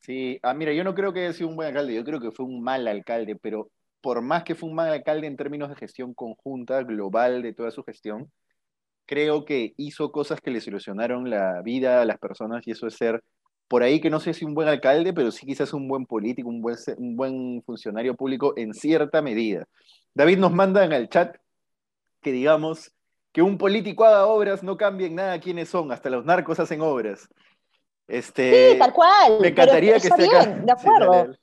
Sí, 0.00 0.38
ah, 0.42 0.54
mira, 0.54 0.72
yo 0.72 0.84
no 0.84 0.94
creo 0.94 1.12
que 1.12 1.24
haya 1.24 1.32
sido 1.32 1.48
un 1.48 1.56
buen 1.56 1.68
alcalde, 1.68 1.94
yo 1.94 2.04
creo 2.04 2.20
que 2.20 2.30
fue 2.30 2.46
un 2.46 2.62
mal 2.62 2.86
alcalde, 2.86 3.36
pero 3.36 3.70
por 4.00 4.22
más 4.22 4.44
que 4.44 4.54
fue 4.54 4.68
un 4.68 4.76
mal 4.76 4.90
alcalde 4.90 5.26
en 5.26 5.36
términos 5.36 5.68
de 5.68 5.74
gestión 5.74 6.14
conjunta, 6.14 6.82
global 6.84 7.42
de 7.42 7.52
toda 7.52 7.70
su 7.70 7.82
gestión, 7.82 8.30
creo 9.06 9.44
que 9.44 9.74
hizo 9.76 10.12
cosas 10.12 10.40
que 10.40 10.50
le 10.50 10.60
solucionaron 10.60 11.30
la 11.30 11.62
vida 11.62 12.02
a 12.02 12.04
las 12.04 12.18
personas 12.18 12.66
y 12.66 12.72
eso 12.72 12.86
es 12.86 12.94
ser, 12.94 13.22
por 13.68 13.82
ahí 13.82 14.00
que 14.00 14.10
no 14.10 14.20
sé 14.20 14.34
si 14.34 14.44
un 14.44 14.54
buen 14.54 14.68
alcalde, 14.68 15.12
pero 15.12 15.30
sí 15.30 15.46
quizás 15.46 15.72
un 15.72 15.88
buen 15.88 16.06
político, 16.06 16.48
un 16.48 16.60
buen, 16.60 16.76
un 16.98 17.16
buen 17.16 17.62
funcionario 17.64 18.14
público 18.14 18.52
en 18.56 18.74
cierta 18.74 19.22
medida. 19.22 19.66
David 20.14 20.38
nos 20.38 20.52
manda 20.52 20.84
en 20.84 20.92
el 20.92 21.08
chat 21.08 21.36
que 22.20 22.32
digamos 22.32 22.92
que 23.32 23.42
un 23.42 23.58
político 23.58 24.04
haga 24.04 24.26
obras 24.26 24.62
no 24.62 24.76
cambien 24.76 25.14
nada 25.14 25.40
quiénes 25.40 25.68
son, 25.68 25.92
hasta 25.92 26.10
los 26.10 26.24
narcos 26.24 26.58
hacen 26.58 26.80
obras. 26.80 27.28
Este, 28.08 28.72
sí, 28.72 28.78
tal 28.78 28.92
cual. 28.92 29.40
Me 29.40 29.48
encantaría 29.48 29.98
que 29.98 30.08
esté 30.08 30.22
bien, 30.22 30.64
De 30.64 30.72
acuerdo. 30.72 31.34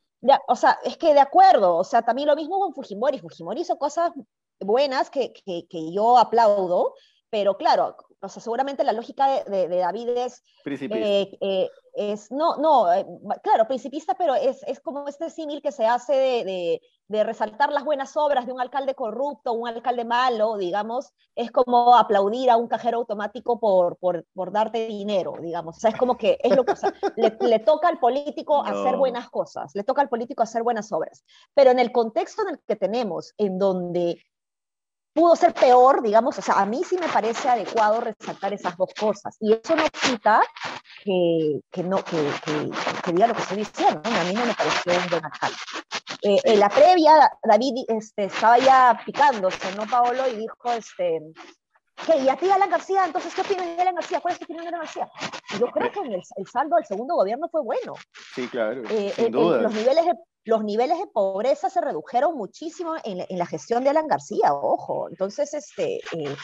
o 0.48 0.55
sea, 0.55 0.79
es 0.84 0.98
que 0.98 1.13
de 1.13 1.20
acuerdo, 1.20 1.75
o 1.75 1.84
sea, 1.84 2.01
también 2.01 2.27
lo 2.27 2.36
mismo 2.36 2.60
con 2.60 2.74
Fujimori. 2.74 3.20
Fujimori 3.20 3.62
hizo 3.62 3.77
cosas 3.77 4.12
buenas 4.60 5.10
que, 5.10 5.34
que, 5.34 5.67
que 5.70 5.93
yo 5.93 6.17
aplaudo, 6.17 6.96
pero 7.34 7.58
claro, 7.58 7.96
o 8.22 8.30
sea, 8.30 8.44
seguramente 8.44 8.84
la 8.84 8.94
lógica 8.94 9.44
de, 9.46 9.68
David 9.68 10.10
es, 10.10 10.44
eh, 10.68 11.36
eh, 11.42 11.70
es, 11.96 12.32
no, 12.32 12.58
no, 12.58 12.94
eh, 12.94 13.04
claro, 13.42 13.68
principista, 13.68 14.13
pero 14.13 14.36
es, 14.36 14.62
es 14.68 14.80
como 14.80 15.08
este 15.08 15.32
símil 15.32 15.60
que 15.60 15.72
se 15.72 15.88
hace 15.88 16.13
de, 16.13 16.80
de, 17.08 17.24
resaltar 17.24 17.72
las 17.72 17.86
buenas 17.86 18.16
obras 18.18 18.46
de 18.46 18.52
un 18.52 18.62
alcalde 18.62 18.94
corrupto, 18.94 19.54
un 19.54 19.68
alcalde 19.68 20.06
malo, 20.06 20.58
digamos, 20.58 21.12
es 21.34 21.50
como 21.50 21.96
aplaudir 21.96 22.52
a 22.52 22.58
un 22.58 22.68
cajero 22.68 23.00
automático 23.00 23.60
por, 23.60 23.98
por, 23.98 24.28
por 24.36 24.52
darte 24.52 24.86
dinero, 24.86 25.34
digamos, 25.42 25.78
o 25.78 25.80
sea, 25.80 25.90
es 25.90 25.98
como 25.98 26.16
que 26.16 26.38
es 26.44 26.56
lo 26.56 26.66
que, 26.66 26.75
le, 27.16 27.36
le, 27.40 27.60
toca 27.62 27.88
al 27.88 27.98
político 27.98 28.62
hacer 28.63 28.96
buenas 28.96 29.32
cosas, 29.32 29.72
le 29.74 29.84
toca 29.84 30.04
al 30.04 30.10
político 30.10 30.44
hacer 30.44 30.62
buenas 30.62 30.92
obras, 30.92 31.25
pero 31.56 31.72
en 31.72 31.80
el 31.80 31.92
contexto 31.92 32.44
en 32.44 32.50
el 32.50 32.60
que 32.68 32.75
tenemos, 32.75 33.34
en 33.40 33.58
donde 33.58 34.22
pudo 35.13 35.36
ser 35.36 35.53
peor, 35.53 36.01
digamos, 36.01 36.38
o 36.38 36.41
sea, 36.41 36.55
a 36.55 36.65
mí 36.65 36.84
sí 36.84 36.98
me 36.98 37.08
parece 37.08 37.48
adecuado 37.48 38.01
resaltar 38.01 38.53
esas 38.53 38.75
dos 38.75 38.89
cosas. 39.00 39.38
Y 39.39 39.53
eso 39.53 39.75
no 39.75 39.84
quita 39.89 40.41
que, 41.03 41.62
que 41.72 41.84
no, 41.84 42.03
que, 42.03 42.17
que, 43.03 43.12
diga 43.12 43.27
lo 43.27 43.36
que 43.36 43.41
estoy 43.41 43.58
diciendo, 43.58 44.01
¿no? 44.03 44.20
A 44.20 44.24
mí 44.24 44.34
no 44.34 44.46
me 44.46 44.53
pareció 44.53 44.93
un 44.93 45.10
buen 45.10 45.25
alcalde. 45.25 45.58
Eh, 46.24 46.39
en 46.43 46.60
la 46.60 46.70
previa, 46.70 47.29
David 47.43 47.86
este, 47.89 48.25
estaba 48.25 48.58
ya 48.58 49.00
picándose, 49.05 49.75
¿no, 49.75 49.86
Paolo? 49.86 50.27
Y 50.27 50.38
dijo, 50.38 50.72
este, 50.72 51.20
¿qué? 52.05 52.17
¿Y 52.17 52.29
a 52.29 52.35
ti, 52.35 52.50
Alan 52.50 52.69
García? 52.69 53.05
Entonces, 53.05 53.33
¿qué 53.33 53.41
opinas 53.41 53.65
de 53.65 53.81
Alan 53.81 53.95
García? 53.95 54.19
¿Cuál 54.19 54.33
es 54.33 54.39
tu 54.39 54.45
opinión 54.45 54.63
de 54.65 54.69
Alan 54.69 54.81
García? 54.81 55.09
Yo 55.59 55.67
creo 55.67 55.91
que 55.91 56.00
el, 56.00 56.13
el 56.15 56.47
saldo 56.47 56.75
del 56.75 56.85
segundo 56.85 57.15
gobierno 57.15 57.47
fue 57.50 57.62
bueno. 57.62 57.93
Sí, 58.35 58.47
claro, 58.47 58.83
eh, 58.89 59.13
sin 59.15 59.31
duda. 59.31 59.62
los 59.62 59.73
niveles 59.73 60.05
de 60.05 60.13
los 60.45 60.63
niveles 60.63 60.97
de 61.00 61.07
pobreza 61.07 61.69
se 61.69 61.79
redujeron 61.79 62.35
muchísimo 62.35 62.95
en, 63.03 63.25
la 63.29 63.45
gestión 63.45 63.83
de 63.83 63.91
Alan 63.91 64.07
García, 64.07 64.53
ojo. 64.53 65.07
Entonces, 65.09 65.53
este, 65.53 65.97
eh, 66.12 66.35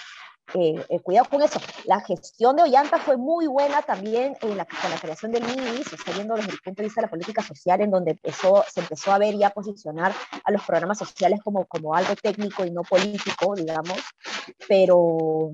eh, 0.53 0.85
eh, 0.89 0.99
cuidado 0.99 1.27
con 1.29 1.41
eso. 1.41 1.59
La 1.85 1.99
gestión 2.01 2.55
de 2.55 2.63
Ollanta 2.63 2.97
fue 2.97 3.17
muy 3.17 3.47
buena 3.47 3.81
también 3.81 4.35
en 4.41 4.57
la, 4.57 4.65
con 4.65 4.89
la 4.89 4.97
creación 4.97 5.31
del 5.31 5.43
MINI, 5.43 5.83
se 5.83 5.95
está 5.95 6.11
viendo 6.11 6.35
desde 6.35 6.51
el 6.51 6.59
punto 6.59 6.81
de 6.81 6.87
vista 6.87 7.01
de 7.01 7.07
la 7.07 7.11
política 7.11 7.41
social, 7.41 7.81
en 7.81 7.91
donde 7.91 8.11
empezó, 8.11 8.63
se 8.71 8.79
empezó 8.81 9.11
a 9.11 9.17
ver 9.17 9.35
y 9.35 9.43
a 9.43 9.49
posicionar 9.51 10.13
a 10.43 10.51
los 10.51 10.63
programas 10.63 10.97
sociales 10.97 11.39
como, 11.43 11.65
como 11.65 11.95
algo 11.95 12.15
técnico 12.15 12.65
y 12.65 12.71
no 12.71 12.83
político, 12.83 13.55
digamos, 13.55 13.99
pero 14.67 15.51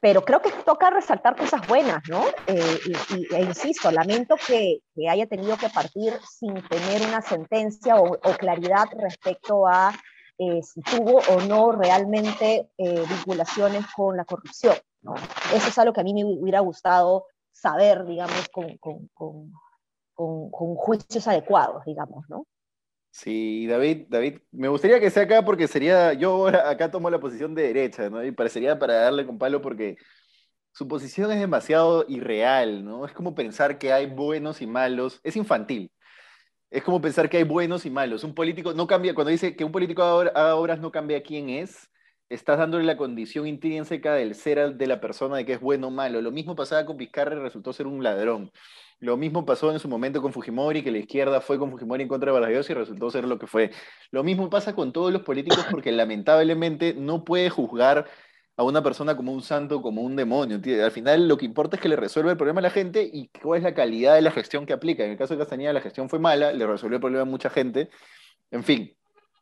pero 0.00 0.24
creo 0.24 0.40
que 0.40 0.50
toca 0.64 0.90
resaltar 0.90 1.36
cosas 1.36 1.66
buenas, 1.66 2.02
¿no? 2.08 2.24
Eh, 2.46 2.78
y, 2.86 3.34
e 3.34 3.42
insisto, 3.42 3.90
lamento 3.90 4.36
que, 4.36 4.80
que, 4.94 5.08
haya 5.08 5.26
tenido 5.26 5.56
que 5.56 5.68
partir 5.68 6.18
sin 6.38 6.54
tener 6.68 7.02
una 7.06 7.20
sentencia 7.20 7.96
o, 7.96 8.18
claridad 8.38 8.86
respecto 8.96 9.66
a 9.66 9.92
eh, 10.42 10.62
si 10.62 10.80
tuvo 10.80 11.20
o 11.28 11.40
no 11.42 11.70
realmente 11.72 12.70
eh, 12.78 13.04
vinculaciones 13.06 13.84
con 13.94 14.16
la 14.16 14.24
corrupción. 14.24 14.74
Eso 15.54 15.68
es 15.68 15.78
algo 15.78 15.92
que 15.92 16.00
a 16.00 16.04
mí 16.04 16.14
me 16.14 16.24
hubiera 16.24 16.60
gustado 16.60 17.26
saber, 17.52 18.06
digamos, 18.06 18.48
con, 18.48 18.78
con, 18.78 19.10
con, 19.12 20.50
con 20.50 20.74
juicios 20.76 21.28
adecuados, 21.28 21.84
digamos, 21.84 22.24
¿no? 22.30 22.46
Sí, 23.10 23.66
David, 23.66 24.06
David, 24.08 24.38
me 24.52 24.68
gustaría 24.68 24.98
que 24.98 25.10
sea 25.10 25.24
acá 25.24 25.44
porque 25.44 25.68
sería, 25.68 26.14
yo 26.14 26.46
acá 26.46 26.90
tomo 26.90 27.10
la 27.10 27.20
posición 27.20 27.54
de 27.54 27.64
derecha, 27.64 28.08
¿no? 28.08 28.24
Y 28.24 28.32
parecería 28.32 28.78
para 28.78 28.94
darle 28.94 29.26
con 29.26 29.36
palo 29.36 29.60
porque 29.60 29.96
su 30.72 30.88
posición 30.88 31.30
es 31.32 31.40
demasiado 31.40 32.06
irreal, 32.08 32.82
¿no? 32.82 33.04
Es 33.04 33.12
como 33.12 33.34
pensar 33.34 33.76
que 33.78 33.92
hay 33.92 34.06
buenos 34.06 34.62
y 34.62 34.66
malos, 34.66 35.20
es 35.22 35.36
infantil. 35.36 35.92
Es 36.70 36.84
como 36.84 37.00
pensar 37.00 37.28
que 37.28 37.36
hay 37.38 37.42
buenos 37.42 37.84
y 37.84 37.90
malos. 37.90 38.22
Un 38.22 38.34
político 38.34 38.72
no 38.74 38.86
cambia, 38.86 39.14
cuando 39.14 39.30
dice 39.30 39.56
que 39.56 39.64
un 39.64 39.72
político 39.72 40.02
haga 40.02 40.54
obras 40.54 40.78
no 40.78 40.92
cambia 40.92 41.22
quién 41.22 41.50
es, 41.50 41.90
estás 42.28 42.58
dándole 42.58 42.84
la 42.84 42.96
condición 42.96 43.48
intrínseca 43.48 44.14
del 44.14 44.36
ser 44.36 44.76
de 44.76 44.86
la 44.86 45.00
persona 45.00 45.36
de 45.36 45.44
que 45.44 45.54
es 45.54 45.60
bueno 45.60 45.88
o 45.88 45.90
malo. 45.90 46.22
Lo 46.22 46.30
mismo 46.30 46.54
pasaba 46.54 46.86
con 46.86 46.96
Vizcarra 46.96 47.34
y 47.34 47.40
resultó 47.40 47.72
ser 47.72 47.88
un 47.88 48.04
ladrón. 48.04 48.52
Lo 49.00 49.16
mismo 49.16 49.44
pasó 49.44 49.72
en 49.72 49.80
su 49.80 49.88
momento 49.88 50.22
con 50.22 50.32
Fujimori, 50.32 50.84
que 50.84 50.92
la 50.92 50.98
izquierda 50.98 51.40
fue 51.40 51.58
con 51.58 51.70
Fujimori 51.72 52.02
en 52.02 52.08
contra 52.08 52.32
de 52.32 52.38
Vargas 52.38 52.70
y 52.70 52.74
resultó 52.74 53.10
ser 53.10 53.24
lo 53.24 53.38
que 53.38 53.48
fue. 53.48 53.72
Lo 54.12 54.22
mismo 54.22 54.48
pasa 54.48 54.74
con 54.74 54.92
todos 54.92 55.12
los 55.12 55.22
políticos 55.22 55.66
porque 55.70 55.90
lamentablemente 55.90 56.94
no 56.94 57.24
puede 57.24 57.50
juzgar 57.50 58.06
a 58.56 58.62
una 58.64 58.82
persona 58.82 59.16
como 59.16 59.32
un 59.32 59.42
santo, 59.42 59.82
como 59.82 60.02
un 60.02 60.16
demonio. 60.16 60.60
Al 60.84 60.90
final 60.90 61.28
lo 61.28 61.36
que 61.36 61.46
importa 61.46 61.76
es 61.76 61.82
que 61.82 61.88
le 61.88 61.96
resuelva 61.96 62.30
el 62.30 62.36
problema 62.36 62.60
a 62.60 62.62
la 62.62 62.70
gente 62.70 63.08
y 63.10 63.28
cuál 63.42 63.58
es 63.58 63.64
la 63.64 63.74
calidad 63.74 64.14
de 64.14 64.22
la 64.22 64.30
gestión 64.30 64.66
que 64.66 64.72
aplica. 64.72 65.04
En 65.04 65.12
el 65.12 65.18
caso 65.18 65.34
de 65.34 65.38
Castañeda 65.40 65.72
la 65.72 65.80
gestión 65.80 66.08
fue 66.08 66.18
mala, 66.18 66.52
le 66.52 66.66
resolvió 66.66 66.96
el 66.96 67.00
problema 67.00 67.22
a 67.22 67.26
mucha 67.26 67.50
gente. 67.50 67.90
En 68.50 68.64
fin, 68.64 68.94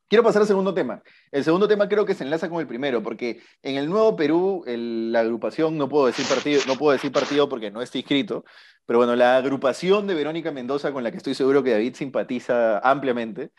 Quiero 0.08 0.24
pasar 0.24 0.40
al 0.40 0.48
segundo 0.48 0.72
tema. 0.72 1.02
El 1.30 1.44
segundo 1.44 1.68
tema 1.68 1.86
creo 1.86 2.06
que 2.06 2.14
se 2.14 2.24
enlaza 2.24 2.48
con 2.48 2.60
el 2.60 2.66
primero, 2.66 3.02
porque 3.02 3.42
en 3.62 3.76
el 3.76 3.90
Nuevo 3.90 4.16
Perú, 4.16 4.64
la 4.66 5.20
agrupación, 5.20 5.76
no 5.76 5.88
puedo, 5.88 6.06
decir 6.06 6.24
partido, 6.26 6.62
no 6.66 6.76
puedo 6.76 6.92
decir 6.92 7.12
partido 7.12 7.46
porque 7.48 7.70
no 7.70 7.82
está 7.82 7.98
inscrito, 7.98 8.44
pero 8.86 8.98
bueno, 9.00 9.14
la 9.16 9.36
agrupación 9.36 10.06
de 10.06 10.14
Verónica 10.14 10.50
Mendoza, 10.50 10.92
con 10.92 11.04
la 11.04 11.10
que 11.10 11.18
estoy 11.18 11.34
seguro 11.34 11.62
que 11.62 11.72
David 11.72 11.94
simpatiza 11.94 12.78
ampliamente, 12.78 13.50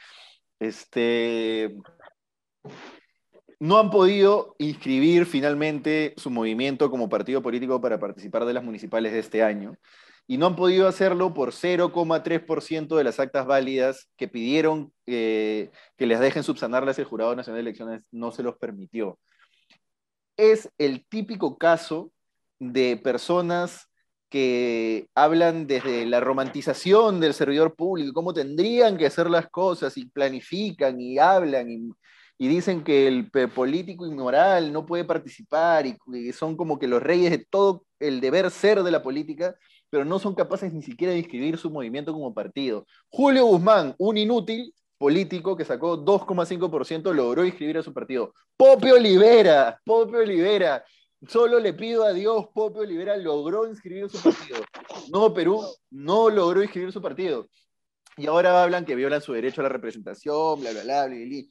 este, 0.59 1.75
no 3.59 3.77
han 3.77 3.91
podido 3.91 4.55
inscribir 4.57 5.25
finalmente 5.25 6.13
su 6.17 6.29
movimiento 6.29 6.89
como 6.89 7.09
partido 7.09 7.41
político 7.41 7.81
para 7.81 7.99
participar 7.99 8.45
de 8.45 8.53
las 8.53 8.63
municipales 8.63 9.11
de 9.11 9.19
este 9.19 9.43
año 9.43 9.75
y 10.27 10.37
no 10.37 10.45
han 10.45 10.55
podido 10.55 10.87
hacerlo 10.87 11.33
por 11.33 11.51
0,3% 11.51 12.95
de 12.95 13.03
las 13.03 13.19
actas 13.19 13.45
válidas 13.47 14.09
que 14.15 14.27
pidieron 14.27 14.93
eh, 15.07 15.71
que 15.97 16.05
les 16.05 16.19
dejen 16.19 16.43
subsanarlas 16.43 16.99
el 16.99 17.05
Jurado 17.05 17.35
Nacional 17.35 17.57
de 17.57 17.69
Elecciones, 17.69 18.03
no 18.11 18.31
se 18.31 18.43
los 18.43 18.55
permitió. 18.55 19.19
Es 20.37 20.69
el 20.77 21.05
típico 21.07 21.57
caso 21.57 22.11
de 22.59 22.95
personas 22.95 23.87
que 24.29 25.07
hablan 25.15 25.65
desde 25.65 26.05
la 26.05 26.19
romantización 26.19 27.19
del 27.19 27.33
servidor 27.33 27.75
público, 27.75 28.13
cómo 28.13 28.31
tendrían 28.31 28.97
que 28.97 29.07
hacer 29.07 29.29
las 29.31 29.49
cosas 29.49 29.97
y 29.97 30.05
planifican 30.05 31.01
y 31.01 31.17
hablan 31.17 31.71
y, 31.71 31.89
dicen 32.47 32.83
que 32.83 33.07
el 33.07 33.29
político 33.29 34.05
inmoral 34.05 34.71
no 34.71 34.85
puede 34.85 35.03
participar 35.03 35.85
y, 35.85 35.97
y 36.13 36.31
son 36.31 36.55
como 36.55 36.79
que 36.79 36.87
los 36.87 37.03
reyes 37.03 37.31
de 37.31 37.45
todo 37.49 37.85
el 37.99 38.21
deber 38.21 38.49
ser 38.49 38.81
de 38.83 38.91
la 38.91 39.03
política 39.03 39.55
pero 39.89 40.05
no 40.05 40.19
son 40.19 40.35
capaces 40.35 40.71
ni 40.73 40.81
siquiera 40.81 41.13
de 41.13 41.19
inscribir 41.19 41.57
su 41.57 41.69
movimiento 41.69 42.13
como 42.13 42.33
partido. 42.33 42.85
Julio 43.09 43.45
Guzmán, 43.45 43.95
un 43.97 44.17
inútil 44.17 44.73
político 44.97 45.55
que 45.55 45.65
sacó 45.65 45.97
2,5%, 45.97 47.13
logró 47.13 47.45
inscribir 47.45 47.77
a 47.77 47.83
su 47.83 47.93
partido. 47.93 48.33
Pope 48.55 48.91
Olivera, 48.91 49.79
Pope 49.83 50.17
Olivera, 50.17 50.83
solo 51.27 51.59
le 51.59 51.73
pido 51.73 52.03
a 52.03 52.13
Dios, 52.13 52.47
Pope 52.53 52.81
Olivera 52.81 53.17
logró 53.17 53.67
inscribir 53.67 54.09
su 54.09 54.21
partido. 54.21 54.59
No, 55.11 55.33
Perú 55.33 55.63
no 55.89 56.29
logró 56.29 56.61
inscribir 56.61 56.91
su 56.91 57.01
partido. 57.01 57.47
Y 58.17 58.27
ahora 58.27 58.61
hablan 58.61 58.85
que 58.85 58.95
violan 58.95 59.21
su 59.21 59.33
derecho 59.33 59.61
a 59.61 59.63
la 59.63 59.69
representación, 59.69 60.59
bla, 60.59 60.71
bla, 60.71 60.83
bla, 60.83 61.07
bla, 61.07 61.15
bla. 61.15 61.41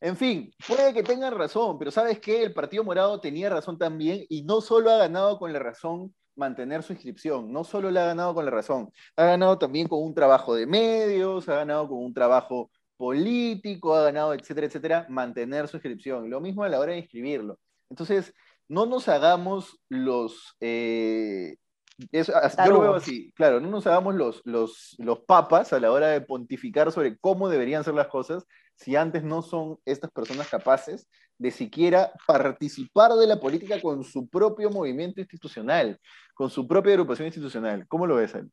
En 0.00 0.16
fin, 0.16 0.52
puede 0.66 0.92
que 0.92 1.02
tengan 1.02 1.36
razón, 1.36 1.78
pero 1.78 1.90
¿sabes 1.90 2.20
qué? 2.20 2.42
El 2.42 2.52
Partido 2.52 2.84
Morado 2.84 3.20
tenía 3.20 3.48
razón 3.48 3.78
también 3.78 4.24
y 4.28 4.42
no 4.42 4.60
solo 4.60 4.90
ha 4.90 4.98
ganado 4.98 5.38
con 5.38 5.52
la 5.52 5.58
razón 5.58 6.14
mantener 6.34 6.82
su 6.82 6.92
inscripción. 6.92 7.50
No 7.50 7.64
solo 7.64 7.90
la 7.90 8.04
ha 8.04 8.06
ganado 8.08 8.34
con 8.34 8.44
la 8.44 8.50
razón, 8.50 8.92
ha 9.16 9.24
ganado 9.24 9.58
también 9.58 9.88
con 9.88 10.02
un 10.02 10.14
trabajo 10.14 10.54
de 10.54 10.66
medios, 10.66 11.48
ha 11.48 11.56
ganado 11.56 11.88
con 11.88 11.98
un 12.04 12.12
trabajo 12.12 12.70
político, 12.96 13.94
ha 13.94 14.04
ganado, 14.04 14.34
etcétera, 14.34 14.66
etcétera, 14.66 15.06
mantener 15.08 15.68
su 15.68 15.76
inscripción. 15.78 16.30
Lo 16.30 16.40
mismo 16.40 16.64
a 16.64 16.68
la 16.68 16.78
hora 16.78 16.92
de 16.92 16.98
inscribirlo. 16.98 17.58
Entonces, 17.90 18.34
no 18.68 18.86
nos 18.86 19.08
hagamos 19.08 19.78
los... 19.88 20.56
Eh, 20.60 21.56
yo 21.98 22.72
lo 22.72 22.80
veo 22.80 22.94
así, 22.94 23.32
claro, 23.32 23.60
no 23.60 23.68
nos 23.68 23.86
hagamos 23.86 24.14
los, 24.14 24.42
los, 24.44 24.94
los 24.98 25.20
papas 25.20 25.72
a 25.72 25.80
la 25.80 25.90
hora 25.90 26.08
de 26.08 26.20
pontificar 26.20 26.92
sobre 26.92 27.16
cómo 27.18 27.48
deberían 27.48 27.84
ser 27.84 27.94
las 27.94 28.08
cosas 28.08 28.46
si 28.74 28.96
antes 28.96 29.22
no 29.22 29.40
son 29.40 29.78
estas 29.86 30.10
personas 30.10 30.48
capaces 30.48 31.08
de 31.38 31.50
siquiera 31.50 32.12
participar 32.26 33.12
de 33.12 33.26
la 33.26 33.40
política 33.40 33.80
con 33.80 34.04
su 34.04 34.28
propio 34.28 34.70
movimiento 34.70 35.20
institucional, 35.20 35.98
con 36.34 36.50
su 36.50 36.66
propia 36.66 36.92
agrupación 36.92 37.26
institucional. 37.26 37.86
¿Cómo 37.88 38.06
lo 38.06 38.16
ves 38.16 38.34
él? 38.34 38.50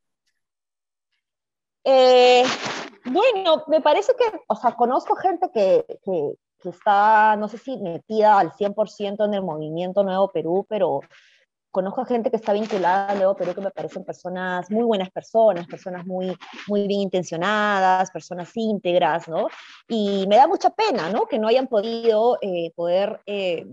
Eh, 1.84 2.44
bueno, 3.06 3.64
me 3.68 3.82
parece 3.82 4.14
que, 4.18 4.26
o 4.48 4.56
sea, 4.56 4.74
conozco 4.74 5.16
gente 5.16 5.50
que, 5.54 5.86
que, 6.04 6.34
que 6.60 6.70
está, 6.70 7.36
no 7.36 7.50
sé 7.50 7.58
si 7.58 7.78
metida 7.78 8.40
al 8.40 8.52
100% 8.52 9.26
en 9.26 9.34
el 9.34 9.42
movimiento 9.42 10.04
Nuevo 10.04 10.32
Perú, 10.32 10.66
pero 10.70 11.02
conozco 11.74 12.06
gente 12.06 12.30
que 12.30 12.38
está 12.38 12.54
vinculada 12.54 13.12
a 13.12 13.16
Nuevo 13.16 13.36
Perú 13.36 13.56
que 13.56 13.62
me 13.62 13.72
parecen 13.72 14.06
personas, 14.06 14.70
muy 14.70 14.84
buenas 14.84 15.10
personas, 15.10 15.66
personas 15.66 16.06
muy, 16.06 16.38
muy 16.68 16.88
bien 16.88 17.02
intencionadas, 17.02 18.12
personas 18.12 18.52
íntegras, 18.56 19.28
¿no? 19.28 19.48
Y 19.88 20.28
me 20.28 20.38
da 20.38 20.48
mucha 20.48 20.70
pena, 20.70 21.10
¿no? 21.10 21.26
Que 21.26 21.40
no 21.40 21.48
hayan 21.48 21.68
podido 21.68 22.38
eh, 22.42 22.72
poder 22.76 23.22
eh, 23.26 23.66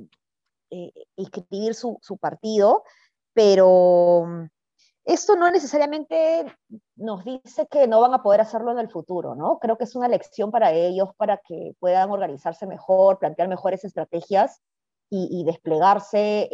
eh, 0.71 0.93
inscribir 1.17 1.75
su, 1.75 1.99
su, 2.01 2.17
partido, 2.17 2.85
pero 3.35 4.49
esto 5.05 5.37
no 5.37 5.51
necesariamente 5.51 6.47
nos 6.97 7.23
dice 7.23 7.69
que 7.71 7.87
no 7.87 8.01
van 8.01 8.15
a 8.15 8.23
poder 8.23 8.41
hacerlo 8.41 8.73
en 8.73 8.79
el 8.79 8.89
futuro, 8.89 9.35
¿no? 9.35 9.59
Creo 9.59 9.77
que 9.77 9.85
es 9.85 9.95
una 9.95 10.09
lección 10.09 10.51
para 10.51 10.73
ellos, 10.73 11.11
para 11.19 11.37
que 11.37 11.75
puedan 11.79 12.11
organizarse 12.11 12.67
mejor, 12.67 13.19
plantear 13.19 13.49
mejores 13.49 13.85
estrategias 13.85 14.63
y, 15.11 15.29
y 15.31 15.45
desplegarse 15.45 16.49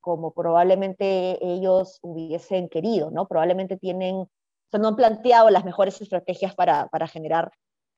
como 0.00 0.32
probablemente 0.32 1.38
ellos 1.40 1.98
hubiesen 2.02 2.68
querido, 2.68 3.10
¿no? 3.10 3.26
Probablemente 3.26 3.76
tienen, 3.76 4.16
o 4.16 4.28
sea, 4.70 4.80
no 4.80 4.88
han 4.88 4.96
planteado 4.96 5.50
las 5.50 5.64
mejores 5.64 6.00
estrategias 6.00 6.54
para, 6.54 6.88
para 6.88 7.06
generar 7.06 7.52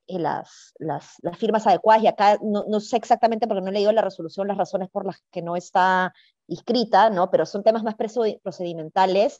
eh, 0.07 0.19
las, 0.19 0.73
las, 0.79 1.15
las, 1.21 1.37
firmas 1.37 1.65
adecuadas 1.65 2.03
y 2.03 2.07
acá 2.07 2.37
no, 2.41 2.65
no, 2.67 2.79
sé 2.79 2.97
exactamente 2.97 3.47
porque 3.47 3.61
no 3.61 3.69
he 3.69 3.73
leído 3.73 3.91
la 3.93 4.01
resolución 4.01 4.47
las 4.47 4.57
razones 4.57 4.89
por 4.89 5.05
las 5.05 5.23
que 5.31 5.41
no 5.41 5.55
está 5.55 6.13
inscrita, 6.47 7.09
¿no? 7.09 7.31
Pero 7.31 7.45
son 7.45 7.63
temas 7.63 7.83
más 7.83 7.95
procedimentales 7.95 9.39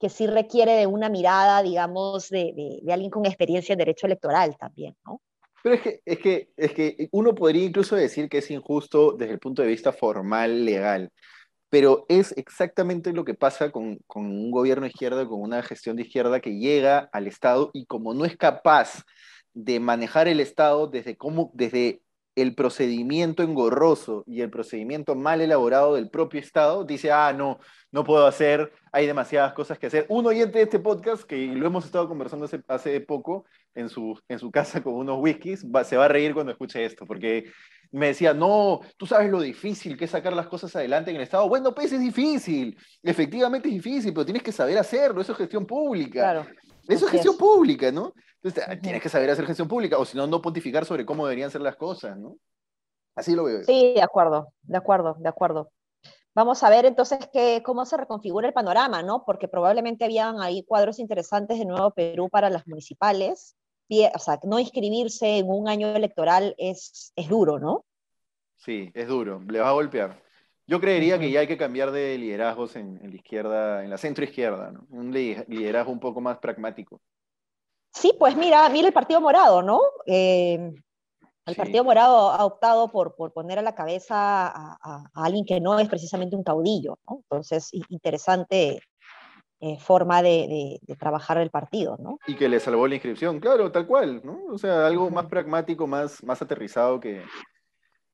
que 0.00 0.08
sí 0.08 0.26
requiere 0.26 0.72
de 0.76 0.86
una 0.86 1.08
mirada, 1.08 1.62
digamos, 1.62 2.30
de, 2.30 2.52
de, 2.54 2.80
de 2.82 2.92
alguien 2.92 3.10
con 3.10 3.26
experiencia 3.26 3.72
en 3.72 3.80
derecho 3.80 4.06
electoral 4.06 4.56
también, 4.56 4.96
¿no? 5.04 5.20
Pero 5.62 5.74
es 5.74 5.80
que, 5.82 6.00
es, 6.04 6.18
que, 6.18 6.50
es 6.56 6.72
que 6.72 7.08
uno 7.12 7.34
podría 7.34 7.64
incluso 7.64 7.96
decir 7.96 8.28
que 8.28 8.38
es 8.38 8.50
injusto 8.50 9.12
desde 9.12 9.34
el 9.34 9.38
punto 9.38 9.62
de 9.62 9.68
vista 9.68 9.92
formal, 9.92 10.64
legal, 10.64 11.10
pero 11.70 12.06
es 12.08 12.32
exactamente 12.36 13.12
lo 13.12 13.24
que 13.24 13.34
pasa 13.34 13.70
con, 13.70 13.98
con 14.06 14.26
un 14.26 14.50
gobierno 14.50 14.84
de 14.84 14.90
izquierda, 14.90 15.26
con 15.26 15.40
una 15.40 15.62
gestión 15.62 15.96
de 15.96 16.02
izquierda 16.02 16.40
que 16.40 16.58
llega 16.58 17.08
al 17.12 17.26
Estado 17.26 17.70
y 17.72 17.86
como 17.86 18.14
no 18.14 18.24
es 18.24 18.36
capaz 18.36 19.04
de 19.52 19.80
manejar 19.80 20.28
el 20.28 20.40
Estado 20.40 20.86
desde, 20.86 21.16
cómo, 21.16 21.50
desde 21.54 22.02
el 22.36 22.54
procedimiento 22.54 23.42
engorroso 23.42 24.22
y 24.26 24.42
el 24.42 24.50
procedimiento 24.50 25.16
mal 25.16 25.40
elaborado 25.40 25.94
del 25.96 26.08
propio 26.08 26.38
Estado, 26.40 26.84
dice, 26.84 27.10
ah, 27.10 27.32
no, 27.32 27.58
no 27.90 28.04
puedo 28.04 28.26
hacer, 28.26 28.72
hay 28.92 29.06
demasiadas 29.06 29.52
cosas 29.54 29.78
que 29.78 29.88
hacer. 29.88 30.06
Un 30.08 30.26
oyente 30.26 30.58
de 30.58 30.64
este 30.64 30.78
podcast, 30.78 31.24
que 31.24 31.36
lo 31.36 31.66
hemos 31.66 31.84
estado 31.84 32.08
conversando 32.08 32.48
hace, 32.68 33.00
poco 33.00 33.44
en 33.74 33.88
su, 33.88 34.18
en 34.28 34.38
su 34.38 34.50
casa 34.52 34.82
con 34.82 34.94
unos 34.94 35.18
whiskies, 35.20 35.66
se 35.84 35.96
va 35.96 36.04
a 36.04 36.08
reír 36.08 36.32
cuando 36.32 36.52
escuche 36.52 36.84
esto, 36.84 37.06
porque 37.06 37.50
me 37.90 38.08
decía, 38.08 38.34
no, 38.34 38.80
tú 38.96 39.06
sabes 39.06 39.30
lo 39.30 39.40
difícil 39.40 39.96
que 39.96 40.04
es 40.04 40.10
sacar 40.10 40.32
las 40.32 40.48
cosas 40.48 40.74
adelante 40.76 41.10
en 41.10 41.16
el 41.16 41.22
Estado. 41.22 41.48
Bueno, 41.48 41.74
pues 41.74 41.92
es 41.92 42.00
difícil, 42.00 42.76
efectivamente 43.02 43.68
es 43.68 43.74
difícil, 43.74 44.12
pero 44.12 44.24
tienes 44.24 44.42
que 44.42 44.52
saber 44.52 44.78
hacerlo, 44.78 45.20
eso 45.20 45.32
es 45.32 45.38
gestión 45.38 45.66
pública. 45.66 46.20
Claro. 46.20 46.46
Eso 46.86 47.06
es 47.06 47.12
gestión 47.12 47.36
pública, 47.36 47.92
¿no? 47.92 48.14
Entonces 48.42 48.80
tienes 48.80 49.02
que 49.02 49.08
saber 49.08 49.28
hacer 49.30 49.44
gestión 49.44 49.68
pública, 49.68 49.98
o 49.98 50.04
si 50.04 50.16
no, 50.16 50.26
no 50.26 50.40
pontificar 50.40 50.84
sobre 50.84 51.04
cómo 51.04 51.26
deberían 51.26 51.50
ser 51.50 51.60
las 51.60 51.76
cosas, 51.76 52.16
¿no? 52.16 52.36
Así 53.14 53.34
lo 53.34 53.44
veo. 53.44 53.64
Sí, 53.64 53.94
de 53.94 54.02
acuerdo, 54.02 54.52
de 54.62 54.78
acuerdo, 54.78 55.16
de 55.18 55.28
acuerdo. 55.28 55.70
Vamos 56.34 56.62
a 56.62 56.70
ver 56.70 56.86
entonces 56.86 57.18
que, 57.32 57.62
cómo 57.64 57.84
se 57.84 57.96
reconfigura 57.96 58.46
el 58.46 58.54
panorama, 58.54 59.02
¿no? 59.02 59.24
Porque 59.24 59.48
probablemente 59.48 60.04
habían 60.04 60.40
ahí 60.40 60.62
cuadros 60.62 61.00
interesantes 61.00 61.58
de 61.58 61.64
Nuevo 61.64 61.90
Perú 61.90 62.28
para 62.30 62.48
las 62.48 62.66
municipales. 62.68 63.56
O 64.14 64.18
sea, 64.18 64.38
no 64.44 64.58
inscribirse 64.58 65.38
en 65.38 65.48
un 65.48 65.68
año 65.68 65.88
electoral 65.88 66.54
es, 66.58 67.12
es 67.16 67.28
duro, 67.28 67.58
¿no? 67.58 67.84
Sí, 68.56 68.90
es 68.94 69.08
duro, 69.08 69.40
le 69.48 69.60
va 69.60 69.70
a 69.70 69.72
golpear. 69.72 70.22
Yo 70.66 70.80
creería 70.80 71.18
que 71.18 71.30
ya 71.30 71.40
hay 71.40 71.46
que 71.46 71.56
cambiar 71.56 71.90
de 71.92 72.18
liderazgos 72.18 72.76
en, 72.76 73.00
la 73.02 73.16
izquierda, 73.16 73.82
en 73.82 73.88
la 73.88 73.96
centro 73.96 74.24
izquierda, 74.24 74.70
¿no? 74.70 74.86
Un 74.90 75.12
liderazgo 75.12 75.90
un 75.90 76.00
poco 76.00 76.20
más 76.20 76.38
pragmático. 76.38 77.00
Sí, 77.94 78.12
pues 78.18 78.36
mira, 78.36 78.68
mira 78.68 78.88
el 78.88 78.92
Partido 78.92 79.20
Morado, 79.20 79.62
¿no? 79.62 79.80
Eh, 80.06 80.74
el 81.46 81.56
Partido 81.56 81.84
Morado 81.84 82.30
ha 82.30 82.44
optado 82.44 82.88
por, 82.88 83.16
por, 83.16 83.32
poner 83.32 83.58
a 83.58 83.62
la 83.62 83.74
cabeza 83.74 84.52
a, 84.52 85.04
alguien 85.14 85.46
que 85.46 85.60
no 85.60 85.78
es 85.78 85.88
precisamente 85.88 86.36
un 86.36 86.44
caudillo, 86.44 86.98
¿no? 87.08 87.16
Entonces, 87.22 87.70
interesante 87.88 88.80
eh, 89.60 89.76
forma 89.80 90.22
de, 90.22 90.78
de, 90.86 90.96
trabajar 90.96 91.38
el 91.38 91.50
partido, 91.50 91.96
¿no? 91.98 92.18
Y 92.26 92.36
que 92.36 92.48
le 92.48 92.60
salvó 92.60 92.86
la 92.86 92.94
inscripción, 92.94 93.40
claro, 93.40 93.72
tal 93.72 93.86
cual, 93.86 94.20
¿no? 94.24 94.44
O 94.52 94.58
sea, 94.58 94.86
algo 94.86 95.10
más 95.10 95.26
pragmático, 95.26 95.86
más, 95.86 96.22
más 96.22 96.40
aterrizado 96.40 97.00
que, 97.00 97.24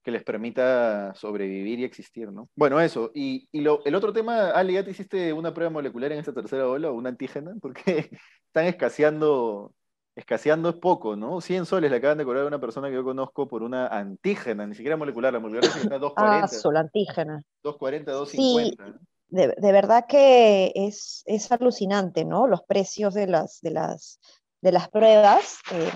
que 0.05 0.11
les 0.11 0.23
permita 0.23 1.15
sobrevivir 1.15 1.81
y 1.81 1.85
existir, 1.85 2.31
¿no? 2.31 2.51
Bueno, 2.55 2.79
eso. 2.79 3.11
Y, 3.15 3.49
y 3.53 3.63
lo, 3.63 3.83
el 3.85 3.95
otro 3.95 4.13
tema, 4.13 4.51
Ale, 4.51 4.75
¿ya 4.75 4.85
te 4.85 4.91
hiciste 4.91 5.33
una 5.33 5.55
prueba 5.55 5.71
molecular 5.71 6.13
en 6.13 6.19
esta 6.19 6.35
tercera 6.35 6.69
ola 6.69 6.91
o 6.91 6.95
una 6.95 7.09
antígena? 7.09 7.55
Porque 7.61 8.11
están 8.47 8.67
escaseando, 8.67 9.73
escaseando 10.15 10.69
es 10.69 10.77
poco, 10.77 11.17
¿no? 11.17 11.41
100 11.41 11.65
soles 11.65 11.91
le 11.91 11.97
acaban 11.97 12.19
de 12.19 12.25
cobrar 12.25 12.45
a 12.45 12.49
una 12.49 12.61
persona 12.61 12.89
que 12.89 12.95
yo 12.95 13.05
conozco 13.05 13.49
por 13.49 13.63
una 13.63 13.87
antígena, 13.89 14.67
ni 14.67 14.75
siquiera 14.75 14.99
molecular, 14.99 15.33
la 15.33 15.41
molecular 15.41 15.65
está 15.65 15.99
240. 15.99 16.45
Ah, 16.45 16.49
solo 16.49 16.79
antígena. 16.79 17.43
240, 17.63 18.13
250. 18.13 18.87
Sí. 18.87 19.14
De, 19.35 19.53
de, 19.59 19.73
verdad 19.73 20.07
que 20.07 20.71
es, 20.77 21.25
es 21.27 21.51
alucinante, 21.51 22.25
¿no? 22.25 22.47
Los 22.47 22.63
precios 22.63 23.15
de 23.15 23.27
las, 23.27 23.61
de 23.63 23.73
las, 23.73 24.21
de 24.63 24.71
las 24.71 24.89
pruebas. 24.89 25.59
Eh, 25.73 25.91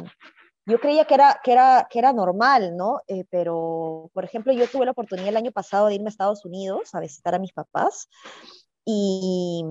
yo 0.66 0.80
creía 0.80 1.04
que 1.04 1.14
era, 1.14 1.40
que 1.44 1.52
era, 1.52 1.86
que 1.88 2.00
era 2.00 2.12
normal, 2.12 2.76
¿no? 2.76 3.00
Eh, 3.06 3.24
pero, 3.30 4.10
por 4.12 4.24
ejemplo, 4.24 4.52
yo 4.52 4.66
tuve 4.68 4.86
la 4.86 4.90
oportunidad 4.90 5.28
el 5.28 5.36
año 5.36 5.52
pasado 5.52 5.86
de 5.86 5.94
irme 5.94 6.08
a 6.08 6.10
Estados 6.10 6.44
Unidos 6.44 6.92
a 6.96 7.00
visitar 7.00 7.32
a 7.36 7.38
mis 7.38 7.52
papás 7.52 8.08
y 8.84 9.64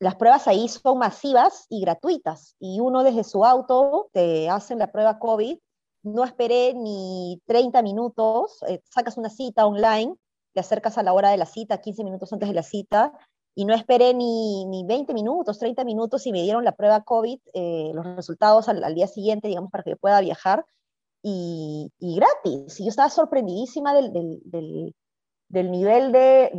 las 0.00 0.16
pruebas 0.16 0.48
ahí 0.48 0.68
son 0.68 0.98
masivas 0.98 1.64
y 1.68 1.80
gratuitas 1.80 2.56
y 2.58 2.80
uno 2.80 3.04
desde 3.04 3.22
su 3.22 3.44
auto 3.44 4.10
te 4.12 4.50
hacen 4.50 4.80
la 4.80 4.90
prueba 4.90 5.20
COVID. 5.20 5.56
No 6.02 6.24
esperé 6.24 6.74
ni 6.74 7.40
30 7.46 7.82
minutos, 7.82 8.64
eh, 8.66 8.82
sacas 8.90 9.16
una 9.16 9.30
cita 9.30 9.64
online, 9.64 10.16
te 10.58 10.62
acercas 10.62 10.98
a 10.98 11.04
la 11.04 11.12
hora 11.12 11.30
de 11.30 11.36
la 11.36 11.46
cita, 11.46 11.80
15 11.80 12.02
minutos 12.02 12.32
antes 12.32 12.48
de 12.48 12.54
la 12.56 12.64
cita, 12.64 13.12
y 13.54 13.64
no 13.64 13.74
esperé 13.74 14.12
ni, 14.12 14.66
ni 14.66 14.84
20 14.84 15.14
minutos, 15.14 15.60
30 15.60 15.84
minutos 15.84 16.26
y 16.26 16.32
me 16.32 16.42
dieron 16.42 16.64
la 16.64 16.72
prueba 16.72 17.04
COVID, 17.04 17.38
eh, 17.54 17.92
los 17.94 18.04
resultados 18.16 18.68
al, 18.68 18.92
día 18.92 19.06
siguiente, 19.06 19.46
digamos, 19.46 19.70
para 19.70 19.84
que 19.84 19.90
yo 19.90 19.96
pueda 19.96 20.20
viajar 20.20 20.66
y, 21.22 21.92
y 22.00 22.16
gratis. 22.16 22.80
Y 22.80 22.84
yo 22.84 22.88
estaba 22.88 23.08
sorprendidísima 23.08 23.94
del, 23.94 24.12
del, 24.12 24.94
del, 25.48 25.70
nivel 25.70 26.10
de, 26.10 26.50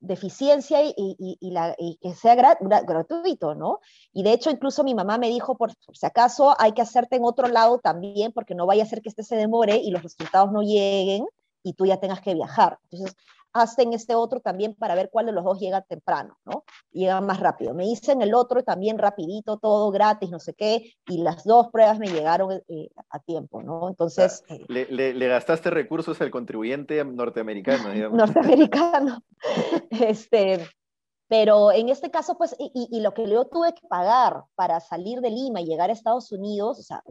de, 0.00 0.12
eficiencia 0.12 0.84
y, 0.84 0.94
y, 0.96 1.50
la, 1.50 1.74
y, 1.78 1.96
que 2.02 2.12
sea 2.12 2.34
gratuito, 2.34 3.54
¿no? 3.54 3.80
Y 4.12 4.24
de 4.24 4.34
hecho, 4.34 4.50
incluso 4.50 4.84
mi 4.84 4.94
mamá 4.94 5.16
me 5.16 5.30
dijo, 5.30 5.56
por, 5.56 5.72
por, 5.86 5.96
si 5.96 6.04
acaso, 6.04 6.54
hay 6.58 6.72
que 6.72 6.82
hacerte 6.82 7.16
en 7.16 7.24
otro 7.24 7.48
lado 7.48 7.78
también, 7.78 8.30
porque 8.32 8.54
no 8.54 8.66
vaya 8.66 8.82
a 8.82 8.86
ser 8.86 9.00
que 9.00 9.08
este 9.08 9.22
se 9.22 9.36
demore 9.36 9.76
y 9.76 9.90
los 9.90 10.02
resultados 10.02 10.52
no 10.52 10.60
lleguen 10.60 11.24
y 11.64 11.72
tú 11.72 11.86
ya 11.86 11.98
tengas 11.98 12.20
que 12.20 12.34
viajar. 12.34 12.78
Entonces, 12.84 13.16
hacen 13.54 13.92
este 13.92 14.16
otro 14.16 14.40
también 14.40 14.74
para 14.74 14.96
ver 14.96 15.10
cuál 15.10 15.26
de 15.26 15.32
los 15.32 15.44
dos 15.44 15.60
llega 15.60 15.80
temprano, 15.80 16.36
¿no? 16.44 16.64
Llega 16.90 17.20
más 17.20 17.38
rápido. 17.38 17.72
Me 17.72 17.84
dicen 17.84 18.20
el 18.20 18.34
otro 18.34 18.64
también 18.64 18.98
rapidito, 18.98 19.58
todo 19.58 19.90
gratis, 19.92 20.30
no 20.30 20.40
sé 20.40 20.54
qué, 20.54 20.92
y 21.08 21.18
las 21.18 21.44
dos 21.44 21.68
pruebas 21.70 22.00
me 22.00 22.08
llegaron 22.08 22.62
eh, 22.68 22.88
a 23.08 23.20
tiempo, 23.20 23.62
¿no? 23.62 23.88
Entonces... 23.88 24.42
Eh, 24.48 24.64
le, 24.68 25.28
gastaste 25.28 25.70
recursos 25.70 26.20
al 26.20 26.32
contribuyente 26.32 27.02
norteamericano, 27.04 27.90
digamos. 27.92 28.18
norteamericano. 28.18 29.22
este, 29.90 30.66
pero 31.28 31.70
en 31.70 31.88
este 31.90 32.10
caso, 32.10 32.36
pues, 32.36 32.56
y, 32.58 33.00
lo 33.00 33.14
que 33.14 33.28
yo 33.28 33.44
tuve 33.46 33.72
que 33.72 33.86
pagar 33.86 34.42
para 34.56 34.80
salir 34.80 35.20
de 35.20 35.30
Lima 35.30 35.60
y 35.60 35.66
llegar 35.66 35.90
a 35.90 35.92
Estados 35.92 36.32
Unidos, 36.32 36.80
o 36.80 36.82
sea, 36.82 37.02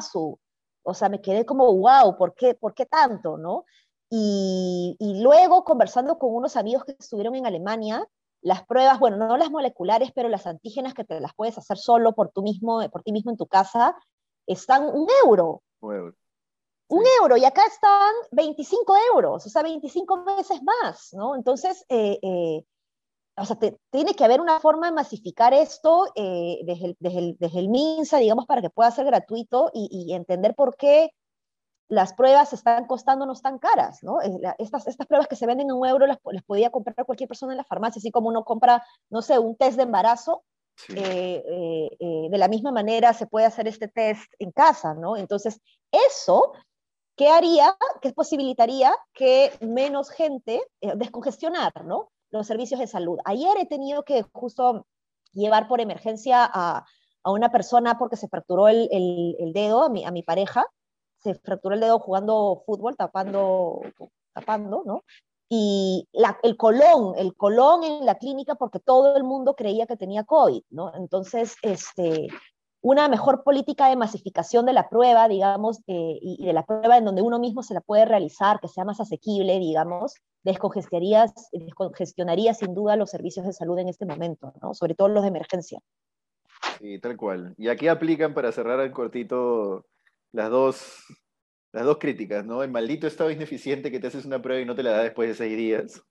su, 0.00 0.38
o 0.84 0.94
sea, 0.94 1.08
me 1.08 1.20
quedé 1.20 1.44
como, 1.44 1.74
wow, 1.76 2.16
¿por 2.16 2.34
qué, 2.34 2.54
¿por 2.54 2.72
qué 2.72 2.86
tanto, 2.86 3.36
no? 3.36 3.64
Y, 4.10 4.96
luego, 5.22 5.64
conversando 5.64 6.18
con 6.18 6.34
unos 6.34 6.56
amigos 6.56 6.84
que 6.84 6.96
estuvieron 6.98 7.34
en 7.34 7.46
Alemania, 7.46 8.06
las 8.40 8.64
pruebas, 8.64 8.98
bueno, 8.98 9.16
no 9.16 9.36
las 9.36 9.50
moleculares, 9.50 10.12
pero 10.14 10.28
las 10.28 10.46
antígenas 10.46 10.94
que 10.94 11.04
te 11.04 11.20
las 11.20 11.34
puedes 11.34 11.58
hacer 11.58 11.76
solo 11.76 12.14
por, 12.14 12.30
tú 12.30 12.42
mismo, 12.42 12.88
por 12.90 13.02
ti 13.02 13.12
mismo 13.12 13.30
en 13.30 13.36
tu 13.36 13.46
casa, 13.46 13.96
están 14.46 14.84
un 14.84 15.08
euro. 15.24 15.62
Un 15.80 15.94
euro. 15.94 16.16
Un 16.90 17.04
euro, 17.20 17.36
y 17.36 17.44
acá 17.44 17.66
están 17.66 18.14
25 18.32 18.94
euros, 19.12 19.44
o 19.44 19.50
sea, 19.50 19.62
25 19.62 20.24
veces 20.24 20.62
más, 20.62 21.12
¿no? 21.12 21.36
Entonces, 21.36 21.84
eh, 21.90 22.18
eh, 22.22 22.64
o 23.36 23.44
sea, 23.44 23.58
tiene 23.90 24.14
que 24.14 24.24
haber 24.24 24.40
una 24.40 24.58
forma 24.58 24.86
de 24.86 24.94
masificar 24.94 25.52
esto 25.52 26.06
eh, 26.14 26.60
desde, 26.64 26.86
el, 26.86 26.96
desde, 26.98 27.18
el, 27.18 27.36
desde, 27.38 27.58
el, 27.58 27.68
MINSA, 27.68 28.16
digamos, 28.18 28.46
para 28.46 28.62
que 28.62 28.70
pueda 28.70 28.90
ser 28.90 29.04
gratuito 29.04 29.70
y, 29.74 29.88
y 29.90 30.14
entender 30.14 30.54
por 30.54 30.76
qué 30.76 31.10
las 31.88 32.12
pruebas 32.12 32.52
están 32.52 32.86
costándonos 32.86 33.40
tan 33.40 33.58
caras, 33.58 34.02
¿no? 34.02 34.18
Estas, 34.58 34.86
estas 34.86 35.06
pruebas 35.06 35.26
que 35.26 35.36
se 35.36 35.46
venden 35.46 35.68
en 35.68 35.76
un 35.76 35.86
euro 35.86 36.06
las, 36.06 36.18
podía 36.46 36.70
comprar 36.70 37.06
cualquier 37.06 37.28
persona 37.28 37.54
en 37.54 37.58
la 37.58 37.64
farmacia, 37.64 37.98
así 37.98 38.10
como 38.10 38.28
uno 38.28 38.44
compra, 38.44 38.84
no 39.08 39.22
sé, 39.22 39.38
un 39.38 39.56
test 39.56 39.76
de 39.76 39.84
embarazo, 39.84 40.44
eh, 40.90 41.42
eh, 41.46 41.96
eh, 41.98 42.28
de 42.30 42.38
la 42.38 42.46
misma 42.46 42.70
manera 42.70 43.12
se 43.12 43.26
puede 43.26 43.46
hacer 43.46 43.66
este 43.66 43.88
test 43.88 44.32
en 44.38 44.52
casa, 44.52 44.94
¿no? 44.94 45.16
Entonces, 45.16 45.60
eso, 45.90 46.52
¿qué 47.16 47.28
haría? 47.28 47.74
¿Qué 48.02 48.12
posibilitaría 48.12 48.94
que 49.14 49.52
menos 49.60 50.10
gente, 50.10 50.62
descongestionar, 50.96 51.84
¿no? 51.86 52.10
Los 52.30 52.46
servicios 52.46 52.80
de 52.80 52.86
salud. 52.86 53.18
Ayer 53.24 53.56
he 53.58 53.66
tenido 53.66 54.04
que 54.04 54.22
justo 54.32 54.86
llevar 55.32 55.68
por 55.68 55.80
emergencia 55.80 56.44
a, 56.44 56.84
a 57.22 57.30
una 57.30 57.50
persona 57.50 57.98
porque 57.98 58.16
se 58.16 58.28
fracturó 58.28 58.68
el, 58.68 58.88
el, 58.92 59.36
el 59.38 59.52
dedo, 59.54 59.82
a 59.84 59.88
mi, 59.88 60.04
a 60.04 60.10
mi 60.10 60.22
pareja, 60.22 60.66
se 61.18 61.34
fracturó 61.34 61.74
el 61.74 61.80
dedo 61.80 61.98
jugando 61.98 62.62
fútbol, 62.64 62.96
tapando, 62.96 63.80
tapando, 64.32 64.82
¿no? 64.84 65.02
Y 65.50 66.06
el 66.42 66.56
colón, 66.56 67.14
el 67.16 67.34
colón 67.34 67.82
en 67.82 68.04
la 68.04 68.16
clínica 68.16 68.54
porque 68.54 68.80
todo 68.80 69.16
el 69.16 69.24
mundo 69.24 69.54
creía 69.54 69.86
que 69.86 69.96
tenía 69.96 70.24
COVID, 70.24 70.62
¿no? 70.70 70.94
Entonces, 70.94 71.56
este, 71.62 72.28
una 72.82 73.08
mejor 73.08 73.42
política 73.42 73.88
de 73.88 73.96
masificación 73.96 74.66
de 74.66 74.74
la 74.74 74.88
prueba, 74.88 75.26
digamos, 75.26 75.78
eh, 75.86 76.18
y, 76.20 76.44
de 76.44 76.52
la 76.52 76.64
prueba 76.64 76.98
en 76.98 77.06
donde 77.06 77.22
uno 77.22 77.38
mismo 77.38 77.62
se 77.62 77.74
la 77.74 77.80
puede 77.80 78.04
realizar, 78.04 78.60
que 78.60 78.68
sea 78.68 78.84
más 78.84 79.00
asequible, 79.00 79.58
digamos, 79.58 80.14
descongestionaría 80.44 82.54
sin 82.54 82.74
duda 82.74 82.96
los 82.96 83.10
servicios 83.10 83.46
de 83.46 83.52
salud 83.52 83.78
en 83.78 83.88
este 83.88 84.06
momento, 84.06 84.52
¿no? 84.62 84.74
sobre 84.74 84.94
todo 84.94 85.08
los 85.08 85.22
de 85.22 85.28
emergencia. 85.28 85.80
Sí, 86.78 86.98
tal 87.00 87.16
cual. 87.16 87.54
Y 87.56 87.68
aquí 87.68 87.88
aplican 87.88 88.34
para 88.34 88.52
cerrar 88.52 88.80
el 88.80 88.92
cortito 88.92 89.84
las 90.32 90.50
dos, 90.50 91.04
las 91.72 91.84
dos 91.84 91.98
críticas, 91.98 92.44
¿no? 92.44 92.62
El 92.62 92.70
maldito 92.70 93.06
estado 93.06 93.30
ineficiente 93.30 93.90
que 93.90 94.00
te 94.00 94.08
haces 94.08 94.24
una 94.24 94.42
prueba 94.42 94.60
y 94.60 94.64
no 94.66 94.74
te 94.74 94.82
la 94.82 94.92
da 94.92 95.02
después 95.02 95.28
de 95.28 95.34
seis 95.34 95.56
días. 95.56 96.02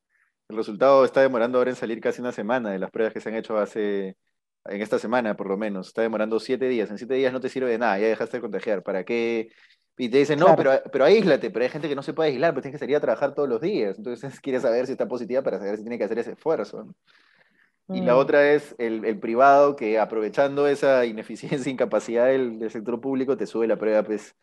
El 0.49 0.57
resultado 0.57 1.03
está 1.05 1.21
demorando 1.21 1.57
ahora 1.57 1.71
en 1.71 1.75
salir 1.75 1.99
casi 1.99 2.21
una 2.21 2.31
semana 2.31 2.71
de 2.71 2.79
las 2.79 2.91
pruebas 2.91 3.13
que 3.13 3.19
se 3.21 3.29
han 3.29 3.35
hecho 3.35 3.57
hace, 3.57 4.17
en 4.65 4.81
esta 4.81 4.99
semana 4.99 5.35
por 5.35 5.47
lo 5.47 5.57
menos. 5.57 5.87
Está 5.87 6.01
demorando 6.01 6.39
siete 6.39 6.67
días. 6.69 6.89
En 6.89 6.97
siete 6.97 7.15
días 7.15 7.33
no 7.33 7.39
te 7.41 7.49
sirve 7.49 7.69
de 7.69 7.77
nada, 7.77 7.99
ya 7.99 8.07
dejaste 8.07 8.37
de 8.37 8.41
contagiar. 8.41 8.83
¿Para 8.83 9.03
qué? 9.03 9.49
Y 9.97 10.09
te 10.09 10.19
dicen, 10.19 10.39
no, 10.39 10.55
pero, 10.55 10.79
pero 10.91 11.05
aíslate, 11.05 11.49
pero 11.49 11.63
hay 11.63 11.71
gente 11.71 11.89
que 11.89 11.95
no 11.95 12.03
se 12.03 12.13
puede 12.13 12.29
aislar, 12.29 12.51
pero 12.53 12.61
tienes 12.61 12.79
que 12.79 12.85
salir 12.85 12.95
a 12.95 13.01
trabajar 13.01 13.33
todos 13.33 13.49
los 13.49 13.61
días. 13.61 13.97
Entonces 13.97 14.39
quiere 14.41 14.59
saber 14.59 14.85
si 14.85 14.93
está 14.93 15.07
positiva 15.07 15.41
para 15.41 15.59
saber 15.59 15.77
si 15.77 15.83
tiene 15.83 15.97
que 15.97 16.03
hacer 16.05 16.19
ese 16.19 16.31
esfuerzo. 16.33 16.95
Y 17.89 18.01
la 18.01 18.15
mm. 18.15 18.17
otra 18.17 18.51
es 18.51 18.75
el, 18.79 19.17
privado 19.19 19.75
que 19.75 19.97
aprovechando 19.99 20.67
esa 20.67 21.05
ineficiencia 21.05 21.69
e 21.69 21.73
incapacidad 21.73 22.27
del, 22.27 22.69
sector 22.69 22.99
público 22.99 23.37
te 23.37 23.47
sube 23.47 23.67
la 23.67 23.77
prueba 23.77 24.03
pues, 24.03 24.35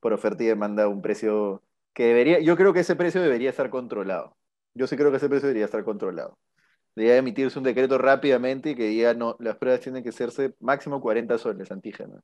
por 0.00 0.12
oferta 0.12 0.42
y 0.42 0.46
demanda 0.46 0.84
a 0.84 0.88
un 0.88 1.00
precio 1.02 1.62
que 1.94 2.04
debería, 2.04 2.40
yo 2.40 2.56
creo 2.56 2.72
que 2.72 2.80
ese 2.80 2.96
precio 2.96 3.22
debería 3.22 3.50
estar 3.50 3.70
controlado. 3.70 4.36
Yo 4.74 4.86
sí 4.86 4.96
creo 4.96 5.10
que 5.10 5.18
ese 5.18 5.28
precio 5.28 5.48
debería 5.48 5.66
estar 5.66 5.84
controlado. 5.84 6.38
Debería 6.96 7.18
emitirse 7.18 7.58
un 7.58 7.64
decreto 7.64 7.98
rápidamente 7.98 8.70
y 8.70 8.74
que 8.74 8.88
diga, 8.88 9.14
no, 9.14 9.36
las 9.38 9.56
pruebas 9.56 9.80
tienen 9.80 10.02
que 10.02 10.08
hacerse 10.08 10.54
máximo 10.60 11.00
40 11.00 11.38
soles 11.38 11.70
antígenos. 11.70 12.22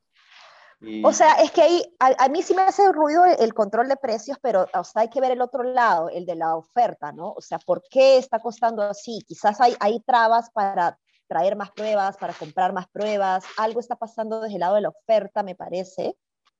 O 1.03 1.11
sea, 1.11 1.33
es 1.33 1.51
que 1.51 1.61
ahí, 1.61 1.81
a, 1.99 2.29
mí 2.29 2.43
sí 2.43 2.53
me 2.53 2.61
hace 2.61 2.91
ruido 2.91 3.25
el, 3.25 3.53
control 3.55 3.87
de 3.87 3.97
precios, 3.97 4.37
pero 4.41 4.67
o 4.73 4.83
sea, 4.83 5.01
hay 5.03 5.09
que 5.09 5.19
ver 5.19 5.31
el 5.31 5.41
otro 5.41 5.63
lado, 5.63 6.09
el 6.09 6.25
de 6.25 6.35
la 6.35 6.55
oferta, 6.55 7.11
¿no? 7.11 7.31
O 7.31 7.41
sea, 7.41 7.57
¿por 7.57 7.81
qué 7.89 8.17
está 8.17 8.39
costando 8.39 8.83
así? 8.83 9.23
Quizás 9.27 9.59
hay, 9.59 9.75
hay 9.79 9.99
trabas 10.01 10.51
para 10.51 10.99
traer 11.27 11.55
más 11.55 11.71
pruebas, 11.71 12.17
para 12.17 12.33
comprar 12.33 12.73
más 12.73 12.87
pruebas, 12.89 13.43
algo 13.57 13.79
está 13.79 13.95
pasando 13.95 14.39
desde 14.39 14.55
el 14.55 14.59
lado 14.59 14.75
de 14.75 14.81
la 14.81 14.89
oferta, 14.89 15.41
me 15.41 15.55
parece, 15.55 16.15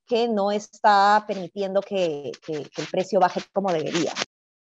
que 0.08 0.28
no 0.28 0.52
está 0.52 1.24
permitiendo 1.28 1.82
que, 1.82 2.32
que, 2.44 2.56
el 2.56 2.88
precio 2.92 3.20
baje 3.20 3.42
como 3.54 3.72
debería. 3.72 4.14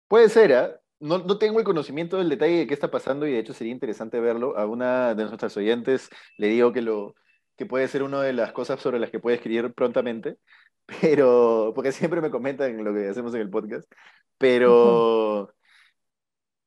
Puede 0.07 0.29
ser, 0.29 0.53
¿eh? 0.53 0.75
No, 1.01 1.19
no, 1.19 1.39
tengo 1.39 1.59
el 1.59 1.65
conocimiento 1.65 2.19
del 2.19 2.29
detalle 2.29 2.59
de 2.59 2.67
qué 2.67 2.75
está 2.75 2.91
pasando 2.91 3.27
y 3.27 3.33
de 3.33 3.39
hecho 3.39 3.55
sería 3.55 3.73
interesante 3.73 4.21
verlo. 4.21 4.57
A 4.57 4.67
una 4.67 5.15
de 5.15 5.25
nuestras 5.25 5.57
oyentes 5.57 6.09
le 6.37 6.49
digo 6.49 6.73
que 6.73 6.83
lo, 6.83 7.15
que 7.61 7.67
puede 7.67 7.89
ser 7.89 8.03
una 8.03 8.23
de 8.23 8.33
las 8.33 8.53
cosas 8.53 8.81
sobre 8.81 8.99
las 8.99 9.11
que 9.11 9.19
puede 9.19 9.37
escribir 9.37 9.75
prontamente, 9.75 10.39
pero, 11.03 11.73
porque 11.75 11.93
siempre 11.93 12.23
me 12.23 12.31
comentan 12.31 12.83
lo 12.83 12.95
que 12.95 13.07
hacemos 13.07 13.35
en 13.35 13.43
el 13.43 13.51
podcast, 13.51 13.87
pero, 14.39 15.53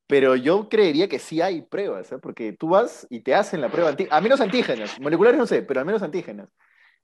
pero 0.06 0.36
yo 0.36 0.69
creería 0.69 1.10
que 1.10 1.17
sí 1.17 1.41
hay 1.41 1.63
pruebas, 1.63 2.12
¿eh? 2.12 2.19
porque 2.19 2.53
tú 2.53 2.69
vas 2.69 3.08
y 3.10 3.21
te 3.21 3.34
hacen 3.34 3.60
la 3.60 3.69
prueba, 3.69 3.95
a 4.12 4.21
menos 4.21 4.39
antígenas, 4.39 4.99
moleculares 4.99 5.39
no 5.39 5.47
sé, 5.47 5.63
pero 5.63 5.79
al 5.79 5.88
menos 5.88 6.03
antígenas. 6.03 6.47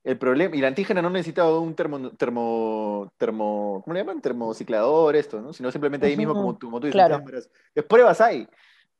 El 0.04 0.19
problema, 0.19 0.56
y 0.56 0.62
la 0.62 0.67
antígena 0.67 1.02
no 1.02 1.10
necesita 1.10 1.52
un 1.52 1.73
termo, 1.73 2.12
termo, 2.12 3.12
termo, 3.17 3.82
¿cómo 3.84 3.93
le 3.95 4.02
llaman? 4.02 4.21
Termociclador, 4.21 5.15
esto, 5.15 5.41
¿no? 5.41 5.52
Sino 5.52 5.71
simplemente 5.71 6.06
ahí 6.06 6.15
mismo, 6.15 6.36
como, 6.36 6.58
tú, 6.58 6.67
como 6.67 6.80
tú 6.80 6.86
dices, 6.86 6.93
claro. 6.93 7.21
pruebas 7.88 8.21
hay, 8.21 8.47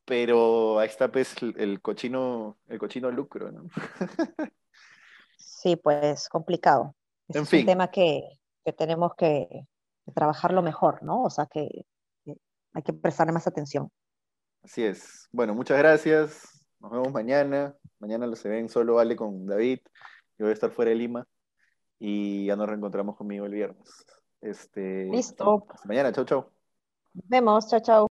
pero 0.04 0.80
ahí 0.80 0.88
está 0.88 1.12
pues 1.12 1.36
el 1.42 1.80
cochino, 1.80 2.58
el 2.68 2.80
cochino 2.80 3.12
lucro, 3.12 3.52
¿no? 3.52 3.70
Sí, 5.60 5.76
pues 5.76 6.30
complicado. 6.30 6.96
Es 7.28 7.36
un 7.36 7.66
tema 7.66 7.92
que, 7.92 8.24
tenemos 8.78 9.14
que, 9.16 9.68
trabajarlo 10.16 10.62
mejor, 10.62 11.04
¿no? 11.04 11.24
O 11.24 11.30
sea 11.30 11.48
que, 11.48 11.86
hay 12.74 12.82
que 12.82 12.94
prestarle 12.94 13.34
más 13.34 13.46
atención. 13.46 13.90
Así 14.64 14.86
es. 14.86 15.28
Bueno, 15.34 15.54
muchas 15.54 15.78
gracias. 15.78 16.66
Nos 16.80 16.92
vemos 16.92 17.12
mañana. 17.12 17.76
Mañana 18.00 18.34
se 18.38 18.48
ven 18.48 18.70
solo 18.70 18.96
vale 18.96 19.18
con 19.18 19.46
David. 19.46 19.80
Yo 20.38 20.46
voy 20.46 20.52
a 20.52 20.54
estar 20.54 20.72
fuera 20.72 20.92
de 20.92 20.96
Lima. 20.96 21.28
Y 22.00 22.46
ya 22.46 22.56
nos 22.56 22.68
reencontramos 22.68 23.18
conmigo 23.18 23.46
el 23.46 23.52
viernes. 23.52 24.06
Este, 24.40 25.10
Listo. 25.12 25.66
Hasta 25.70 25.88
mañana. 25.90 26.14
Chau, 26.14 26.24
chau. 26.24 26.50
Nos 27.14 27.28
vemos. 27.28 27.68
Chau, 27.68 27.82
chau. 27.82 28.08